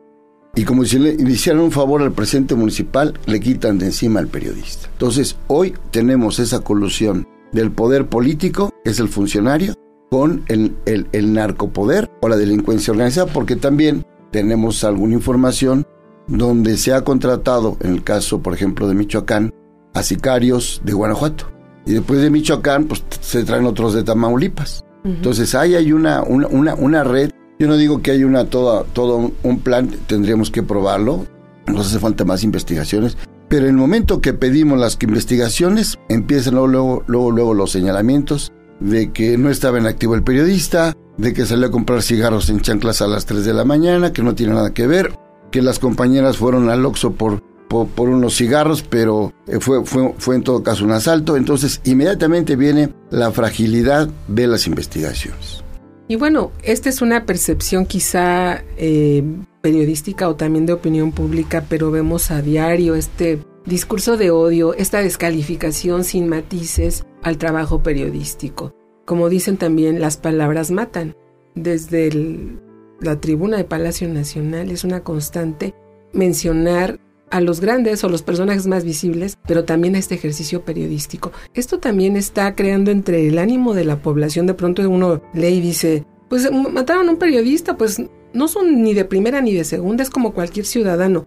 y 0.54 0.64
como 0.64 0.84
si 0.84 0.98
le 0.98 1.12
hicieran 1.30 1.62
un 1.62 1.70
favor 1.70 2.02
al 2.02 2.12
presidente 2.12 2.54
municipal, 2.54 3.14
le 3.26 3.38
quitan 3.38 3.78
de 3.78 3.86
encima 3.86 4.20
al 4.20 4.28
periodista. 4.28 4.88
Entonces, 4.92 5.36
hoy 5.46 5.74
tenemos 5.90 6.38
esa 6.40 6.60
colusión 6.60 7.28
del 7.52 7.70
poder 7.70 8.08
político, 8.08 8.72
que 8.82 8.90
es 8.90 8.98
el 8.98 9.08
funcionario, 9.08 9.74
con 10.10 10.44
el, 10.48 10.74
el, 10.86 11.06
el 11.12 11.32
narcopoder 11.32 12.10
o 12.20 12.28
la 12.28 12.36
delincuencia 12.36 12.92
organizada, 12.92 13.32
porque 13.32 13.56
también 13.56 14.04
tenemos 14.32 14.82
alguna 14.84 15.14
información 15.14 15.86
donde 16.28 16.76
se 16.76 16.92
ha 16.92 17.02
contratado, 17.02 17.76
en 17.80 17.94
el 17.94 18.04
caso, 18.04 18.40
por 18.40 18.54
ejemplo, 18.54 18.86
de 18.86 18.94
Michoacán, 18.94 19.52
a 19.94 20.02
sicarios 20.02 20.80
de 20.84 20.92
Guanajuato. 20.92 21.50
Y 21.86 21.94
después 21.94 22.20
de 22.20 22.30
Michoacán, 22.30 22.84
pues 22.84 23.02
se 23.20 23.44
traen 23.44 23.64
otros 23.64 23.94
de 23.94 24.04
Tamaulipas. 24.04 24.84
Entonces 25.04 25.54
ahí 25.54 25.74
hay 25.74 25.92
una, 25.92 26.22
una, 26.22 26.74
una, 26.74 27.02
red. 27.02 27.30
Yo 27.58 27.66
no 27.66 27.76
digo 27.76 28.02
que 28.02 28.10
hay 28.10 28.24
una 28.24 28.44
toda, 28.44 28.84
todo 28.84 29.32
un 29.42 29.60
plan, 29.60 29.88
tendríamos 30.06 30.50
que 30.50 30.62
probarlo. 30.62 31.24
Nos 31.66 31.86
hace 31.86 31.98
falta 31.98 32.24
más 32.24 32.44
investigaciones. 32.44 33.16
Pero 33.48 33.64
en 33.64 33.70
el 33.70 33.76
momento 33.76 34.20
que 34.20 34.34
pedimos 34.34 34.78
las 34.78 34.98
investigaciones, 35.00 35.98
empiezan 36.10 36.56
luego, 36.56 37.02
luego, 37.06 37.30
luego 37.30 37.54
los 37.54 37.70
señalamientos 37.70 38.52
de 38.80 39.10
que 39.12 39.38
no 39.38 39.48
estaba 39.48 39.78
en 39.78 39.86
activo 39.86 40.14
el 40.14 40.22
periodista, 40.22 40.94
de 41.16 41.32
que 41.32 41.46
salió 41.46 41.68
a 41.68 41.70
comprar 41.70 42.02
cigarros 42.02 42.50
en 42.50 42.60
chanclas 42.60 43.00
a 43.00 43.06
las 43.06 43.24
3 43.24 43.44
de 43.44 43.54
la 43.54 43.64
mañana, 43.64 44.12
que 44.12 44.22
no 44.22 44.34
tiene 44.34 44.54
nada 44.54 44.74
que 44.74 44.86
ver, 44.86 45.12
que 45.50 45.62
las 45.62 45.78
compañeras 45.78 46.36
fueron 46.36 46.68
al 46.70 46.84
Oxxo 46.84 47.12
por, 47.12 47.42
por, 47.68 48.08
unos 48.08 48.36
cigarros, 48.36 48.82
pero 48.82 49.32
eh, 49.46 49.58
fue, 49.60 49.84
fue, 49.84 50.14
fue 50.18 50.36
en 50.36 50.42
todo 50.42 50.62
caso 50.62 50.84
un 50.84 50.92
asalto. 50.92 51.36
Entonces, 51.36 51.80
inmediatamente 51.84 52.56
viene 52.56 52.92
la 53.10 53.30
fragilidad 53.30 54.08
de 54.28 54.46
las 54.46 54.66
investigaciones. 54.66 55.64
Y 56.08 56.16
bueno, 56.16 56.52
esta 56.62 56.88
es 56.88 57.02
una 57.02 57.26
percepción 57.26 57.84
quizá 57.84 58.64
eh, 58.78 59.22
periodística 59.60 60.26
o 60.28 60.36
también 60.36 60.64
de 60.64 60.72
opinión 60.72 61.12
pública, 61.12 61.64
pero 61.68 61.90
vemos 61.90 62.30
a 62.30 62.40
diario 62.40 62.94
este 62.94 63.40
discurso 63.66 64.16
de 64.16 64.30
odio, 64.30 64.72
esta 64.72 65.02
descalificación 65.02 66.04
sin 66.04 66.26
matices 66.26 67.04
al 67.22 67.36
trabajo 67.36 67.82
periodístico. 67.82 68.74
Como 69.04 69.28
dicen 69.28 69.58
también, 69.58 70.00
las 70.00 70.16
palabras 70.16 70.70
matan. 70.70 71.14
Desde 71.54 72.06
el 72.08 72.60
la 73.00 73.20
tribuna 73.20 73.56
de 73.56 73.64
Palacio 73.64 74.08
Nacional 74.08 74.70
es 74.70 74.84
una 74.84 75.00
constante 75.00 75.74
mencionar 76.12 77.00
a 77.30 77.40
los 77.40 77.60
grandes 77.60 78.02
o 78.04 78.08
los 78.08 78.22
personajes 78.22 78.66
más 78.66 78.84
visibles, 78.84 79.36
pero 79.46 79.64
también 79.64 79.94
a 79.94 79.98
este 79.98 80.14
ejercicio 80.14 80.64
periodístico. 80.64 81.32
Esto 81.54 81.78
también 81.78 82.16
está 82.16 82.54
creando 82.54 82.90
entre 82.90 83.28
el 83.28 83.38
ánimo 83.38 83.74
de 83.74 83.84
la 83.84 84.00
población, 84.00 84.46
de 84.46 84.54
pronto 84.54 84.88
uno 84.88 85.22
lee 85.34 85.48
y 85.48 85.60
dice, 85.60 86.06
pues 86.28 86.50
mataron 86.50 87.08
a 87.08 87.12
un 87.12 87.18
periodista, 87.18 87.76
pues 87.76 88.02
no 88.32 88.48
son 88.48 88.82
ni 88.82 88.94
de 88.94 89.04
primera 89.04 89.40
ni 89.40 89.52
de 89.52 89.64
segunda, 89.64 90.02
es 90.02 90.10
como 90.10 90.32
cualquier 90.32 90.66
ciudadano. 90.66 91.26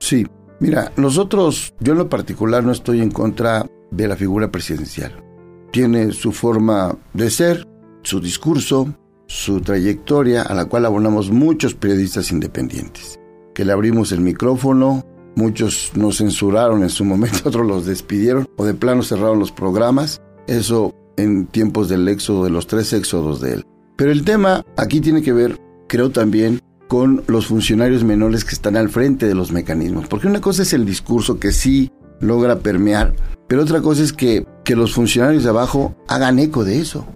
Sí, 0.00 0.26
mira, 0.60 0.92
nosotros, 0.96 1.74
yo 1.80 1.92
en 1.92 1.98
lo 1.98 2.08
particular 2.08 2.62
no 2.64 2.72
estoy 2.72 3.00
en 3.00 3.10
contra 3.10 3.66
de 3.90 4.08
la 4.08 4.16
figura 4.16 4.50
presidencial. 4.50 5.24
Tiene 5.72 6.12
su 6.12 6.32
forma 6.32 6.96
de 7.14 7.30
ser, 7.30 7.66
su 8.02 8.20
discurso, 8.20 8.94
su 9.28 9.60
trayectoria 9.60 10.42
a 10.42 10.54
la 10.54 10.64
cual 10.64 10.86
abonamos 10.86 11.30
muchos 11.30 11.74
periodistas 11.74 12.32
independientes, 12.32 13.20
que 13.54 13.64
le 13.64 13.72
abrimos 13.72 14.10
el 14.10 14.20
micrófono, 14.20 15.04
muchos 15.36 15.92
nos 15.94 16.16
censuraron 16.16 16.82
en 16.82 16.88
su 16.88 17.04
momento, 17.04 17.38
otros 17.44 17.66
los 17.66 17.86
despidieron 17.86 18.48
o 18.56 18.64
de 18.64 18.74
plano 18.74 19.02
cerraron 19.02 19.38
los 19.38 19.52
programas, 19.52 20.20
eso 20.48 20.94
en 21.16 21.46
tiempos 21.46 21.88
del 21.88 22.08
éxodo, 22.08 22.44
de 22.44 22.50
los 22.50 22.66
tres 22.66 22.92
éxodos 22.92 23.40
de 23.40 23.54
él. 23.54 23.66
Pero 23.96 24.12
el 24.12 24.24
tema 24.24 24.64
aquí 24.76 25.00
tiene 25.00 25.22
que 25.22 25.32
ver, 25.32 25.60
creo 25.88 26.10
también, 26.10 26.60
con 26.88 27.22
los 27.26 27.48
funcionarios 27.48 28.04
menores 28.04 28.44
que 28.44 28.54
están 28.54 28.76
al 28.76 28.88
frente 28.88 29.26
de 29.26 29.34
los 29.34 29.52
mecanismos, 29.52 30.06
porque 30.08 30.26
una 30.26 30.40
cosa 30.40 30.62
es 30.62 30.72
el 30.72 30.86
discurso 30.86 31.38
que 31.38 31.52
sí 31.52 31.92
logra 32.20 32.60
permear, 32.60 33.14
pero 33.46 33.62
otra 33.62 33.82
cosa 33.82 34.02
es 34.02 34.14
que, 34.14 34.46
que 34.64 34.74
los 34.74 34.94
funcionarios 34.94 35.44
de 35.44 35.50
abajo 35.50 35.94
hagan 36.08 36.38
eco 36.38 36.64
de 36.64 36.80
eso 36.80 37.06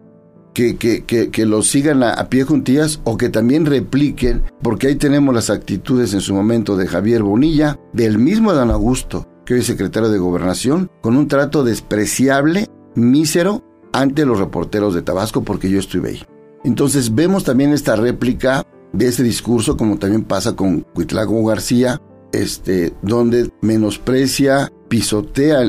que, 0.55 0.77
que, 0.77 1.05
que, 1.05 1.31
que 1.31 1.47
los 1.47 1.69
sigan 1.69 2.03
a, 2.03 2.29
pie 2.29 2.45
juntillas 2.45 3.01
o 3.05 3.17
que 3.17 3.29
también 3.29 3.67
repliquen, 3.67 4.43
porque 4.63 4.89
ahí 4.89 4.97
tenemos 4.97 5.35
las 5.35 5.51
actitudes 5.51 6.15
en 6.15 6.21
su 6.21 6.35
momento 6.35 6.77
de 6.77 6.87
Javier 6.87 7.23
Bonilla, 7.23 7.79
del 7.93 8.19
mismo 8.19 8.53
Dan 8.53 8.71
Augusto, 8.71 9.29
que 9.45 9.55
hoy 9.55 9.61
es 9.61 9.67
secretario 9.67 10.09
de 10.09 10.19
Gobernación, 10.19 10.91
con 11.01 11.17
un 11.17 11.29
trato 11.29 11.65
despreciable, 11.65 12.69
mísero, 12.95 13.63
ante 13.93 14.25
los 14.25 14.39
reporteros 14.39 14.95
de 14.95 15.03
Tabasco, 15.03 15.43
porque 15.43 15.71
yo 15.71 15.79
estuve 15.79 16.11
ahí. 16.11 16.23
Entonces 16.65 17.15
vemos 17.15 17.45
también 17.45 17.73
esta 17.73 17.97
réplica 17.97 18.65
de 18.93 19.09
ese 19.09 19.23
discurso, 19.23 19.77
como 19.77 19.99
también 19.99 20.25
pasa 20.25 20.55
con 20.55 20.81
Cuitlago 20.81 21.45
García, 21.45 22.01
este, 22.33 22.95
donde 23.03 23.51
menosprecia, 23.61 24.73
pisotea 24.89 25.65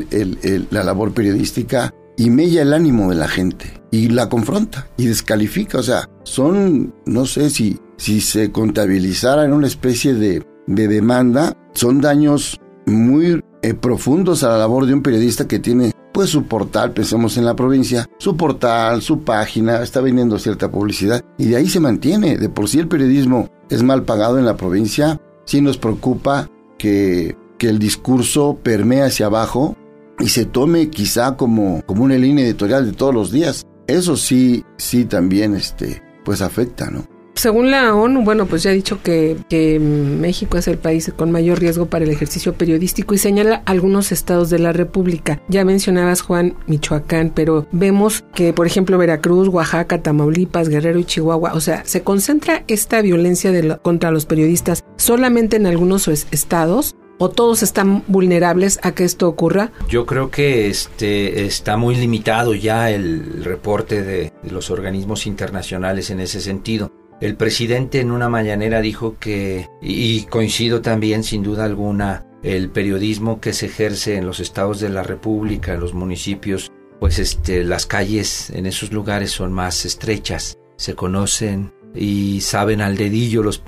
la 0.69 0.83
labor 0.83 1.13
periodística 1.13 1.93
y 2.17 2.29
mella 2.29 2.61
el 2.61 2.73
ánimo 2.73 3.09
de 3.09 3.15
la 3.15 3.27
gente 3.27 3.81
y 3.91 4.09
la 4.09 4.29
confronta 4.29 4.87
y 4.97 5.05
descalifica. 5.05 5.77
O 5.79 5.83
sea, 5.83 6.09
son, 6.23 6.93
no 7.05 7.25
sé 7.25 7.49
si, 7.49 7.79
si 7.97 8.21
se 8.21 8.51
contabilizara 8.51 9.45
en 9.45 9.53
una 9.53 9.67
especie 9.67 10.13
de, 10.13 10.45
de 10.67 10.87
demanda, 10.87 11.55
son 11.73 12.01
daños 12.01 12.59
muy 12.85 13.43
eh, 13.61 13.73
profundos 13.73 14.43
a 14.43 14.49
la 14.49 14.57
labor 14.57 14.85
de 14.85 14.93
un 14.93 15.01
periodista 15.01 15.47
que 15.47 15.59
tiene 15.59 15.91
pues 16.13 16.29
su 16.29 16.43
portal, 16.43 16.91
pensemos 16.91 17.37
en 17.37 17.45
la 17.45 17.55
provincia, 17.55 18.07
su 18.19 18.37
portal, 18.37 19.01
su 19.01 19.23
página, 19.23 19.81
está 19.81 19.99
vendiendo 19.99 20.37
cierta 20.37 20.69
publicidad 20.69 21.25
y 21.39 21.47
de 21.47 21.55
ahí 21.55 21.67
se 21.67 21.79
mantiene. 21.79 22.37
De 22.37 22.49
por 22.49 22.69
sí 22.69 22.79
el 22.79 22.87
periodismo 22.87 23.49
es 23.69 23.81
mal 23.81 24.03
pagado 24.03 24.37
en 24.37 24.45
la 24.45 24.55
provincia, 24.55 25.19
sí 25.45 25.59
nos 25.61 25.77
preocupa 25.77 26.49
que, 26.77 27.35
que 27.57 27.67
el 27.67 27.79
discurso 27.79 28.59
permee 28.61 29.01
hacia 29.01 29.25
abajo 29.25 29.75
y 30.23 30.29
se 30.29 30.45
tome 30.45 30.89
quizá 30.89 31.35
como, 31.35 31.81
como 31.85 32.05
una 32.05 32.17
línea 32.17 32.45
editorial 32.45 32.85
de 32.85 32.93
todos 32.93 33.13
los 33.13 33.29
días. 33.29 33.65
Eso 33.87 34.15
sí, 34.15 34.63
sí 34.77 35.03
también 35.03 35.53
este, 35.53 36.01
pues 36.23 36.41
afecta, 36.41 36.89
¿no? 36.89 37.05
Según 37.35 37.71
la 37.71 37.95
ONU, 37.95 38.23
bueno, 38.23 38.45
pues 38.45 38.63
ya 38.63 38.69
ha 38.69 38.73
dicho 38.73 39.01
que, 39.01 39.35
que, 39.49 39.79
México 39.79 40.57
es 40.57 40.67
el 40.67 40.77
país 40.77 41.11
con 41.17 41.31
mayor 41.31 41.59
riesgo 41.59 41.87
para 41.87 42.05
el 42.05 42.11
ejercicio 42.11 42.53
periodístico 42.53 43.15
y 43.15 43.17
señala 43.17 43.63
algunos 43.65 44.11
estados 44.11 44.51
de 44.51 44.59
la 44.59 44.71
República. 44.71 45.41
Ya 45.49 45.65
mencionabas, 45.65 46.21
Juan, 46.21 46.55
Michoacán, 46.67 47.31
pero 47.33 47.65
vemos 47.71 48.23
que, 48.35 48.53
por 48.53 48.67
ejemplo, 48.67 48.99
Veracruz, 48.99 49.47
Oaxaca, 49.47 50.01
Tamaulipas, 50.01 50.69
Guerrero 50.69 50.99
y 50.99 51.05
Chihuahua, 51.05 51.53
o 51.53 51.59
sea, 51.59 51.83
se 51.85 52.03
concentra 52.03 52.63
esta 52.67 53.01
violencia 53.01 53.51
de 53.51 53.77
contra 53.81 54.11
los 54.11 54.25
periodistas 54.25 54.83
solamente 54.95 55.57
en 55.57 55.65
algunos 55.65 56.07
estados 56.07 56.95
o 57.23 57.29
todos 57.29 57.63
están 57.63 58.03
vulnerables 58.07 58.79
a 58.83 58.93
que 58.93 59.05
esto 59.05 59.29
ocurra? 59.29 59.71
Yo 59.87 60.05
creo 60.05 60.29
que 60.29 60.67
este 60.69 61.45
está 61.45 61.77
muy 61.77 61.95
limitado 61.95 62.53
ya 62.53 62.91
el 62.91 63.45
reporte 63.45 64.03
de, 64.03 64.33
los 64.43 64.69
organismos 64.69 65.25
internacionales 65.25 66.09
en 66.09 66.19
ese 66.19 66.41
sentido. 66.41 66.91
El 67.21 67.37
presidente 67.37 68.01
en 68.01 68.11
una 68.11 68.27
mañanera 68.27 68.81
dijo 68.81 69.15
que, 69.21 69.69
y 69.81 70.23
coincido 70.23 70.81
también 70.81 71.23
sin 71.23 71.43
duda 71.43 71.63
alguna, 71.63 72.25
el 72.43 72.69
periodismo 72.69 73.39
que 73.39 73.53
se 73.53 73.67
ejerce 73.67 74.17
en 74.17 74.25
los 74.25 74.41
estados 74.41 74.81
de 74.81 74.89
la 74.89 75.03
República, 75.03 75.73
en 75.73 75.79
los 75.79 75.93
municipios, 75.93 76.73
pues 76.99 77.19
este, 77.19 77.63
las 77.63 77.85
calles 77.85 78.49
en 78.49 78.65
esos 78.65 78.91
lugares 78.91 79.31
son 79.31 79.53
más 79.53 79.85
estrechas, 79.85 80.57
se 80.75 80.93
conocen 80.93 81.71
y 81.95 82.41
saben 82.41 82.81
al 82.81 82.97
dedillo 82.97 83.43
los, 83.43 83.63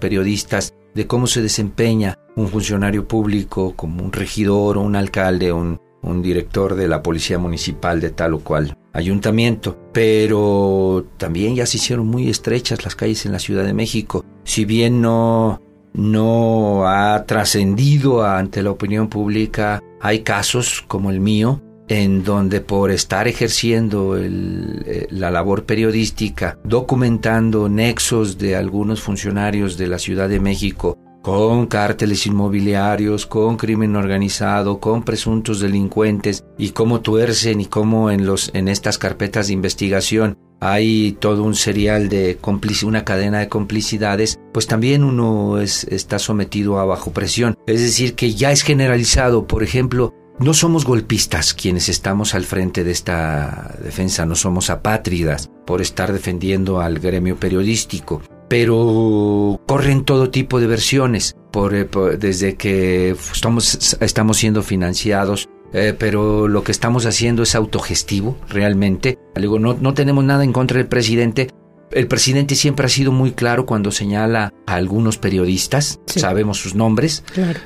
periodistas 0.00 0.74
de 0.94 1.06
cómo 1.06 1.26
se 1.26 1.42
desempeña 1.42 2.18
un 2.36 2.48
funcionario 2.48 3.06
público 3.06 3.74
como 3.76 4.04
un 4.04 4.12
regidor 4.12 4.78
o 4.78 4.82
un 4.82 4.96
alcalde 4.96 5.52
o 5.52 5.56
un, 5.56 5.78
director 6.22 6.74
de 6.74 6.88
la 6.88 7.02
policía 7.02 7.38
municipal 7.38 8.00
de 8.00 8.10
tal 8.10 8.34
o 8.34 8.40
cual 8.40 8.76
ayuntamiento, 8.92 9.78
pero 9.92 11.06
también 11.18 11.54
ya 11.54 11.66
se 11.66 11.76
hicieron 11.76 12.06
muy 12.06 12.28
estrechas 12.28 12.84
las 12.84 12.96
calles 12.96 13.26
en 13.26 13.32
la 13.32 13.38
Ciudad 13.38 13.64
de 13.64 13.74
México. 13.74 14.24
Si 14.44 14.64
bien 14.64 15.02
no 15.02 15.60
no 15.92 16.86
ha 16.86 17.24
trascendido 17.26 18.24
ante 18.24 18.62
la 18.62 18.70
opinión 18.70 19.08
pública. 19.08 19.82
Hay 20.00 20.20
casos 20.20 20.82
como 20.86 21.10
el 21.10 21.20
mío 21.20 21.60
en 21.90 22.22
donde 22.22 22.60
por 22.60 22.92
estar 22.92 23.26
ejerciendo 23.26 24.16
eh, 24.16 25.08
la 25.10 25.30
labor 25.32 25.64
periodística, 25.64 26.56
documentando 26.62 27.68
nexos 27.68 28.38
de 28.38 28.54
algunos 28.54 29.02
funcionarios 29.02 29.76
de 29.76 29.88
la 29.88 29.98
Ciudad 29.98 30.28
de 30.28 30.38
México 30.38 30.96
con 31.20 31.66
cárteles 31.66 32.26
inmobiliarios, 32.26 33.26
con 33.26 33.56
crimen 33.56 33.96
organizado, 33.96 34.78
con 34.78 35.02
presuntos 35.02 35.60
delincuentes 35.60 36.44
y 36.56 36.70
cómo 36.70 37.00
tuercen 37.00 37.60
y 37.60 37.66
cómo 37.66 38.10
en 38.10 38.24
los 38.24 38.50
en 38.54 38.68
estas 38.68 38.96
carpetas 38.96 39.48
de 39.48 39.54
investigación 39.54 40.38
hay 40.60 41.16
todo 41.18 41.42
un 41.42 41.54
serial 41.54 42.08
de 42.08 42.38
una 42.84 43.04
cadena 43.04 43.40
de 43.40 43.48
complicidades, 43.48 44.38
pues 44.52 44.66
también 44.66 45.04
uno 45.04 45.58
está 45.58 46.18
sometido 46.18 46.78
a 46.78 46.84
bajo 46.84 47.12
presión. 47.12 47.56
Es 47.66 47.80
decir, 47.80 48.14
que 48.14 48.34
ya 48.34 48.52
es 48.52 48.62
generalizado, 48.62 49.46
por 49.46 49.62
ejemplo, 49.62 50.14
no 50.40 50.54
somos 50.54 50.84
golpistas 50.84 51.54
quienes 51.54 51.88
estamos 51.88 52.34
al 52.34 52.44
frente 52.44 52.82
de 52.82 52.90
esta 52.90 53.76
defensa, 53.82 54.26
no 54.26 54.34
somos 54.34 54.70
apátridas 54.70 55.50
por 55.66 55.82
estar 55.82 56.12
defendiendo 56.12 56.80
al 56.80 56.98
gremio 56.98 57.36
periodístico, 57.36 58.22
pero 58.48 59.60
corren 59.66 60.04
todo 60.04 60.30
tipo 60.30 60.58
de 60.58 60.66
versiones, 60.66 61.36
por, 61.52 61.74
eh, 61.74 61.88
desde 62.18 62.56
que 62.56 63.10
estamos, 63.10 63.96
estamos 64.00 64.38
siendo 64.38 64.62
financiados 64.62 65.48
eh, 65.72 65.94
pero 65.96 66.48
lo 66.48 66.64
que 66.64 66.72
estamos 66.72 67.06
haciendo 67.06 67.42
es 67.42 67.54
autogestivo, 67.54 68.36
realmente. 68.48 69.18
No, 69.36 69.74
no 69.74 69.94
tenemos 69.94 70.24
nada 70.24 70.42
en 70.44 70.52
contra 70.52 70.78
del 70.78 70.88
presidente, 70.88 71.48
el 71.92 72.06
presidente 72.06 72.54
siempre 72.54 72.86
ha 72.86 72.88
sido 72.88 73.12
muy 73.12 73.32
claro 73.32 73.66
cuando 73.66 73.90
señala 73.90 74.52
a 74.66 74.74
algunos 74.74 75.18
periodistas, 75.18 76.00
sabemos 76.06 76.58
sus 76.58 76.74
nombres, 76.74 77.24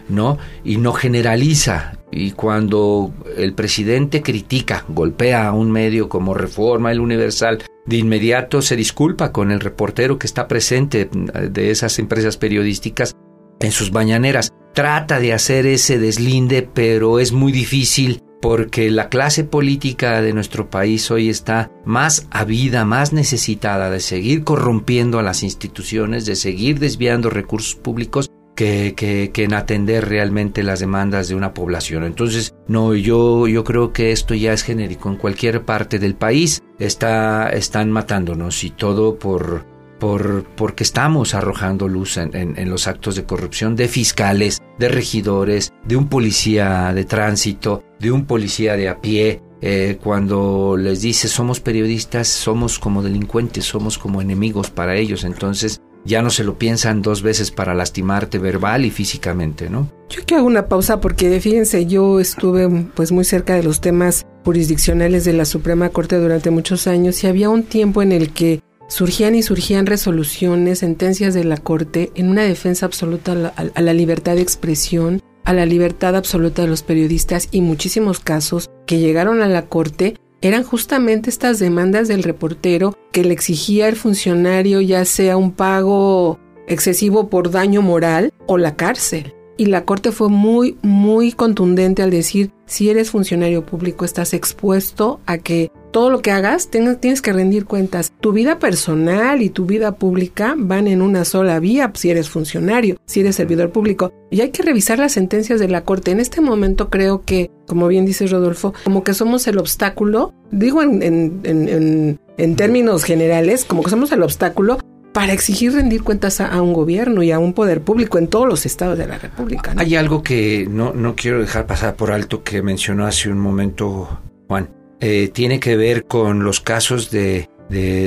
¿no? 0.08 0.38
Y 0.64 0.78
no 0.78 0.92
generaliza. 0.92 1.98
Y 2.10 2.32
cuando 2.32 3.12
el 3.36 3.54
presidente 3.54 4.22
critica, 4.22 4.84
golpea 4.88 5.48
a 5.48 5.52
un 5.52 5.70
medio 5.70 6.08
como 6.08 6.34
Reforma, 6.34 6.92
el 6.92 7.00
Universal, 7.00 7.62
de 7.86 7.96
inmediato 7.96 8.62
se 8.62 8.76
disculpa 8.76 9.32
con 9.32 9.50
el 9.50 9.60
reportero 9.60 10.18
que 10.18 10.26
está 10.26 10.48
presente 10.48 11.10
de 11.50 11.70
esas 11.70 11.98
empresas 11.98 12.36
periodísticas 12.36 13.14
en 13.60 13.72
sus 13.72 13.90
bañaneras. 13.90 14.52
Trata 14.72 15.20
de 15.20 15.32
hacer 15.32 15.66
ese 15.66 15.98
deslinde, 15.98 16.62
pero 16.62 17.20
es 17.20 17.32
muy 17.32 17.52
difícil 17.52 18.22
porque 18.44 18.90
la 18.90 19.08
clase 19.08 19.44
política 19.44 20.20
de 20.20 20.34
nuestro 20.34 20.68
país 20.68 21.10
hoy 21.10 21.30
está 21.30 21.70
más 21.86 22.28
avida, 22.30 22.84
más 22.84 23.14
necesitada 23.14 23.88
de 23.88 24.00
seguir 24.00 24.44
corrompiendo 24.44 25.18
a 25.18 25.22
las 25.22 25.42
instituciones, 25.42 26.26
de 26.26 26.36
seguir 26.36 26.78
desviando 26.78 27.30
recursos 27.30 27.74
públicos 27.74 28.30
que, 28.54 28.92
que, 28.96 29.44
en 29.44 29.54
atender 29.54 30.10
realmente 30.10 30.62
las 30.62 30.80
demandas 30.80 31.28
de 31.28 31.36
una 31.36 31.54
población. 31.54 32.04
Entonces, 32.04 32.54
no, 32.68 32.94
yo, 32.94 33.48
yo 33.48 33.64
creo 33.64 33.94
que 33.94 34.12
esto 34.12 34.34
ya 34.34 34.52
es 34.52 34.62
genérico. 34.62 35.08
En 35.08 35.16
cualquier 35.16 35.64
parte 35.64 35.98
del 35.98 36.14
país 36.14 36.62
está, 36.78 37.48
están 37.48 37.90
matándonos 37.92 38.62
y 38.62 38.68
todo 38.68 39.18
por, 39.18 39.64
por, 39.98 40.44
porque 40.56 40.84
estamos 40.84 41.34
arrojando 41.34 41.88
luz 41.88 42.16
en, 42.16 42.68
los 42.68 42.86
actos 42.86 43.16
de 43.16 43.24
corrupción 43.24 43.76
de 43.76 43.88
fiscales, 43.88 44.60
de 44.78 44.88
regidores, 44.88 45.72
de 45.84 45.96
un 45.96 46.08
policía 46.08 46.92
de 46.92 47.04
tránsito, 47.04 47.82
de 47.98 48.12
un 48.12 48.26
policía 48.26 48.76
de 48.76 48.88
a 48.88 49.00
pie. 49.00 49.40
Eh, 49.60 49.98
cuando 50.02 50.76
les 50.76 51.00
dice 51.00 51.26
somos 51.26 51.60
periodistas, 51.60 52.28
somos 52.28 52.78
como 52.78 53.02
delincuentes, 53.02 53.64
somos 53.64 53.96
como 53.96 54.20
enemigos 54.20 54.70
para 54.70 54.96
ellos, 54.96 55.24
entonces 55.24 55.80
ya 56.04 56.22
no 56.22 56.30
se 56.30 56.44
lo 56.44 56.58
piensan 56.58 57.02
dos 57.02 57.22
veces 57.22 57.50
para 57.50 57.74
lastimarte 57.74 58.38
verbal 58.38 58.84
y 58.84 58.90
físicamente, 58.90 59.70
¿no? 59.70 59.88
Yo 60.10 60.20
quiero 60.26 60.40
hago 60.40 60.48
una 60.48 60.66
pausa 60.66 61.00
porque 61.00 61.40
fíjense, 61.40 61.86
yo 61.86 62.20
estuve 62.20 62.68
pues 62.94 63.10
muy 63.10 63.24
cerca 63.24 63.54
de 63.54 63.62
los 63.62 63.80
temas 63.80 64.26
jurisdiccionales 64.44 65.24
de 65.24 65.32
la 65.32 65.46
Suprema 65.46 65.88
Corte 65.88 66.16
durante 66.16 66.50
muchos 66.50 66.86
años 66.86 67.24
y 67.24 67.26
había 67.26 67.48
un 67.48 67.62
tiempo 67.62 68.02
en 68.02 68.12
el 68.12 68.30
que 68.30 68.60
surgían 68.88 69.34
y 69.34 69.42
surgían 69.42 69.86
resoluciones, 69.86 70.80
sentencias 70.80 71.34
de 71.34 71.44
la 71.44 71.56
Corte 71.56 72.10
en 72.14 72.28
una 72.28 72.42
defensa 72.42 72.86
absoluta 72.86 73.32
a 73.56 73.80
la, 73.80 73.92
libertad 73.94 74.36
de 74.36 74.42
expresión, 74.42 75.20
a 75.44 75.52
la 75.52 75.66
libertad 75.66 76.16
absoluta 76.16 76.62
de 76.62 76.68
los 76.68 76.82
periodistas 76.82 77.48
y 77.50 77.60
muchísimos 77.60 78.20
casos 78.20 78.70
que 78.86 78.98
llegaron 78.98 79.42
a 79.42 79.48
la 79.48 79.66
Corte 79.66 80.16
eran 80.42 80.62
justamente 80.62 81.30
estas 81.30 81.58
demandas 81.58 82.08
del 82.08 82.22
reportero 82.22 82.96
que 83.12 83.24
le 83.24 83.32
exigía 83.32 83.88
el 83.88 83.96
funcionario 83.96 84.80
ya 84.80 85.04
sea 85.06 85.36
un 85.36 85.52
pago 85.52 86.38
excesivo 86.66 87.28
por 87.30 87.50
daño 87.50 87.82
moral 87.82 88.32
o 88.46 88.58
la 88.58 88.76
cárcel. 88.76 89.34
Y 89.56 89.66
la 89.66 89.84
Corte 89.84 90.10
fue 90.10 90.28
muy, 90.28 90.76
muy 90.82 91.32
contundente 91.32 92.02
al 92.02 92.10
decir, 92.10 92.50
si 92.66 92.90
eres 92.90 93.10
funcionario 93.10 93.64
público 93.64 94.04
estás 94.04 94.34
expuesto 94.34 95.20
a 95.26 95.38
que 95.38 95.70
todo 95.94 96.10
lo 96.10 96.22
que 96.22 96.32
hagas 96.32 96.70
tienes 96.70 97.22
que 97.22 97.32
rendir 97.32 97.66
cuentas. 97.66 98.12
Tu 98.20 98.32
vida 98.32 98.58
personal 98.58 99.42
y 99.42 99.48
tu 99.48 99.64
vida 99.64 99.92
pública 99.92 100.56
van 100.58 100.88
en 100.88 101.00
una 101.00 101.24
sola 101.24 101.60
vía 101.60 101.92
si 101.94 102.10
eres 102.10 102.28
funcionario, 102.28 102.96
si 103.06 103.20
eres 103.20 103.36
servidor 103.36 103.70
público. 103.70 104.12
Y 104.28 104.40
hay 104.40 104.50
que 104.50 104.64
revisar 104.64 104.98
las 104.98 105.12
sentencias 105.12 105.60
de 105.60 105.68
la 105.68 105.84
Corte. 105.84 106.10
En 106.10 106.18
este 106.18 106.40
momento 106.40 106.90
creo 106.90 107.22
que, 107.22 107.52
como 107.68 107.86
bien 107.86 108.06
dice 108.06 108.26
Rodolfo, 108.26 108.74
como 108.82 109.04
que 109.04 109.14
somos 109.14 109.46
el 109.46 109.56
obstáculo, 109.56 110.34
digo 110.50 110.82
en, 110.82 111.00
en, 111.00 112.18
en, 112.38 112.56
términos 112.56 113.04
generales, 113.04 113.64
como 113.64 113.84
que 113.84 113.90
somos 113.90 114.10
el 114.10 114.24
obstáculo 114.24 114.78
para 115.12 115.32
exigir 115.32 115.74
rendir 115.74 116.02
cuentas 116.02 116.40
a, 116.40 116.60
un 116.60 116.72
gobierno 116.72 117.22
y 117.22 117.30
a 117.30 117.38
un 117.38 117.52
poder 117.52 117.82
público 117.82 118.18
en 118.18 118.26
todos 118.26 118.48
los 118.48 118.66
estados 118.66 118.98
de 118.98 119.06
la 119.06 119.18
República. 119.18 119.74
Hay 119.76 119.94
algo 119.94 120.24
que 120.24 120.66
no, 120.68 120.92
no 120.92 121.14
quiero 121.14 121.40
dejar 121.40 121.68
pasar 121.68 121.94
por 121.94 122.10
alto 122.10 122.42
que 122.42 122.62
mencionó 122.62 123.06
hace 123.06 123.28
un 123.28 123.38
momento 123.38 124.18
Juan. 124.48 124.68
Eh, 125.00 125.30
tiene 125.32 125.60
que 125.60 125.76
ver 125.76 126.04
con 126.04 126.44
los 126.44 126.60
casos 126.60 127.10
de, 127.10 127.48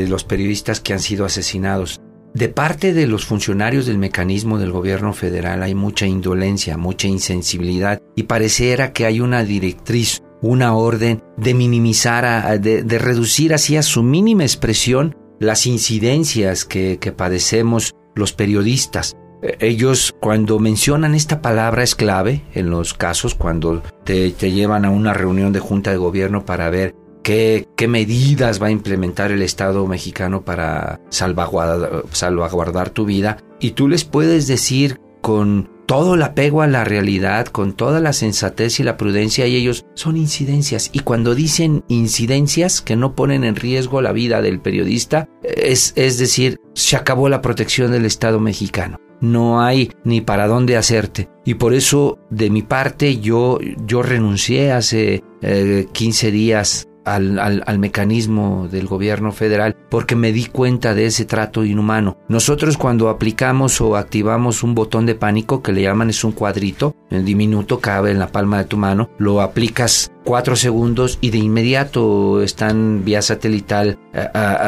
los 0.07 0.23
periodistas 0.23 0.79
que 0.79 0.93
han 0.93 0.99
sido 0.99 1.25
asesinados. 1.25 2.01
De 2.33 2.49
parte 2.49 2.93
de 2.93 3.07
los 3.07 3.25
funcionarios 3.25 3.85
del 3.85 3.97
mecanismo 3.97 4.59
del 4.59 4.71
gobierno 4.71 5.13
federal 5.13 5.63
hay 5.63 5.75
mucha 5.75 6.05
indolencia, 6.05 6.77
mucha 6.77 7.07
insensibilidad 7.07 8.01
y 8.15 8.23
pareciera 8.23 8.93
que 8.93 9.05
hay 9.05 9.19
una 9.19 9.43
directriz, 9.43 10.21
una 10.41 10.75
orden 10.75 11.23
de 11.35 11.53
minimizar, 11.53 12.61
de, 12.61 12.83
de, 12.83 12.99
reducir 12.99 13.53
así 13.53 13.75
a 13.75 13.81
su 13.81 14.03
mínima 14.03 14.43
expresión 14.43 15.15
las 15.39 15.65
incidencias 15.65 16.63
que, 16.63 16.99
que 16.99 17.11
padecemos 17.11 17.95
los 18.15 18.33
periodistas. 18.33 19.15
Ellos 19.41 20.15
cuando 20.19 20.59
mencionan 20.59 21.13
esta 21.13 21.41
palabra 21.41 21.83
es 21.83 21.95
clave 21.95 22.43
en 22.53 22.69
los 22.69 22.93
casos 22.93 23.35
cuando 23.35 23.83
te, 24.03 24.31
llevan 24.31 24.85
a 24.85 24.89
una 24.89 25.13
reunión 25.13 25.53
de 25.53 25.59
junta 25.59 25.91
de 25.91 25.97
gobierno 25.97 26.45
para 26.45 26.69
ver 26.69 26.95
qué, 27.23 27.67
qué 27.75 27.87
medidas 27.87 28.61
va 28.61 28.67
a 28.67 28.71
implementar 28.71 29.31
el 29.31 29.43
Estado 29.43 29.85
mexicano 29.85 30.43
para 30.43 31.01
salvaguardar, 31.09 32.03
salvaguardar 32.11 32.89
tu 32.89 33.05
vida 33.05 33.37
y 33.59 33.71
tú 33.71 33.87
les 33.87 34.05
puedes 34.05 34.47
decir 34.47 34.99
con 35.21 35.69
todo 35.85 36.15
el 36.15 36.21
apego 36.21 36.63
a 36.63 36.67
la 36.67 36.83
realidad, 36.83 37.47
con 37.47 37.73
toda 37.73 38.01
la 38.01 38.11
sensatez 38.11 38.79
y 38.79 38.83
la 38.83 38.97
prudencia, 38.97 39.47
y 39.47 39.55
ellos 39.55 39.85
son 39.93 40.17
incidencias. 40.17 40.89
Y 40.91 40.99
cuando 40.99 41.33
dicen 41.33 41.85
incidencias 41.87 42.81
que 42.81 42.97
no 42.97 43.15
ponen 43.15 43.45
en 43.45 43.55
riesgo 43.55 44.01
la 44.01 44.11
vida 44.11 44.41
del 44.41 44.59
periodista, 44.59 45.29
es, 45.43 45.93
es 45.95 46.17
decir, 46.17 46.59
se 46.73 46.97
acabó 46.97 47.29
la 47.29 47.41
protección 47.41 47.91
del 47.91 48.05
Estado 48.05 48.41
mexicano 48.41 48.99
no 49.21 49.61
hay 49.61 49.91
ni 50.03 50.21
para 50.21 50.47
dónde 50.47 50.77
hacerte. 50.77 51.29
Y 51.45 51.55
por 51.55 51.73
eso, 51.73 52.19
de 52.29 52.49
mi 52.49 52.61
parte, 52.61 53.19
yo, 53.19 53.59
yo 53.85 54.03
renuncié 54.03 54.71
hace 54.71 55.23
15 55.41 56.27
eh, 56.27 56.31
días 56.31 56.87
al, 57.07 57.39
al, 57.39 57.79
mecanismo 57.79 58.67
del 58.69 58.85
gobierno 58.85 59.31
federal 59.31 59.77
porque 59.89 60.17
me 60.17 60.33
di 60.33 60.45
cuenta 60.45 60.93
de 60.93 61.05
ese 61.05 61.23
trato 61.23 61.63
inhumano. 61.63 62.17
Nosotros 62.27 62.77
cuando 62.77 63.07
aplicamos 63.07 63.79
o 63.79 63.95
activamos 63.95 64.61
un 64.61 64.75
botón 64.75 65.05
de 65.05 65.15
pánico 65.15 65.63
que 65.63 65.71
le 65.71 65.83
llaman 65.83 66.09
es 66.09 66.23
un 66.25 66.33
cuadrito, 66.33 66.95
el 67.09 67.23
diminuto 67.23 67.79
cabe 67.79 68.11
en 68.11 68.19
la 68.19 68.27
palma 68.27 68.57
de 68.57 68.65
tu 68.65 68.75
mano, 68.75 69.09
lo 69.17 69.41
aplicas 69.41 70.11
cuatro 70.25 70.57
segundos 70.57 71.17
y 71.21 71.29
de 71.29 71.37
inmediato 71.37 72.41
están 72.41 73.05
vía 73.05 73.21
satelital 73.21 73.97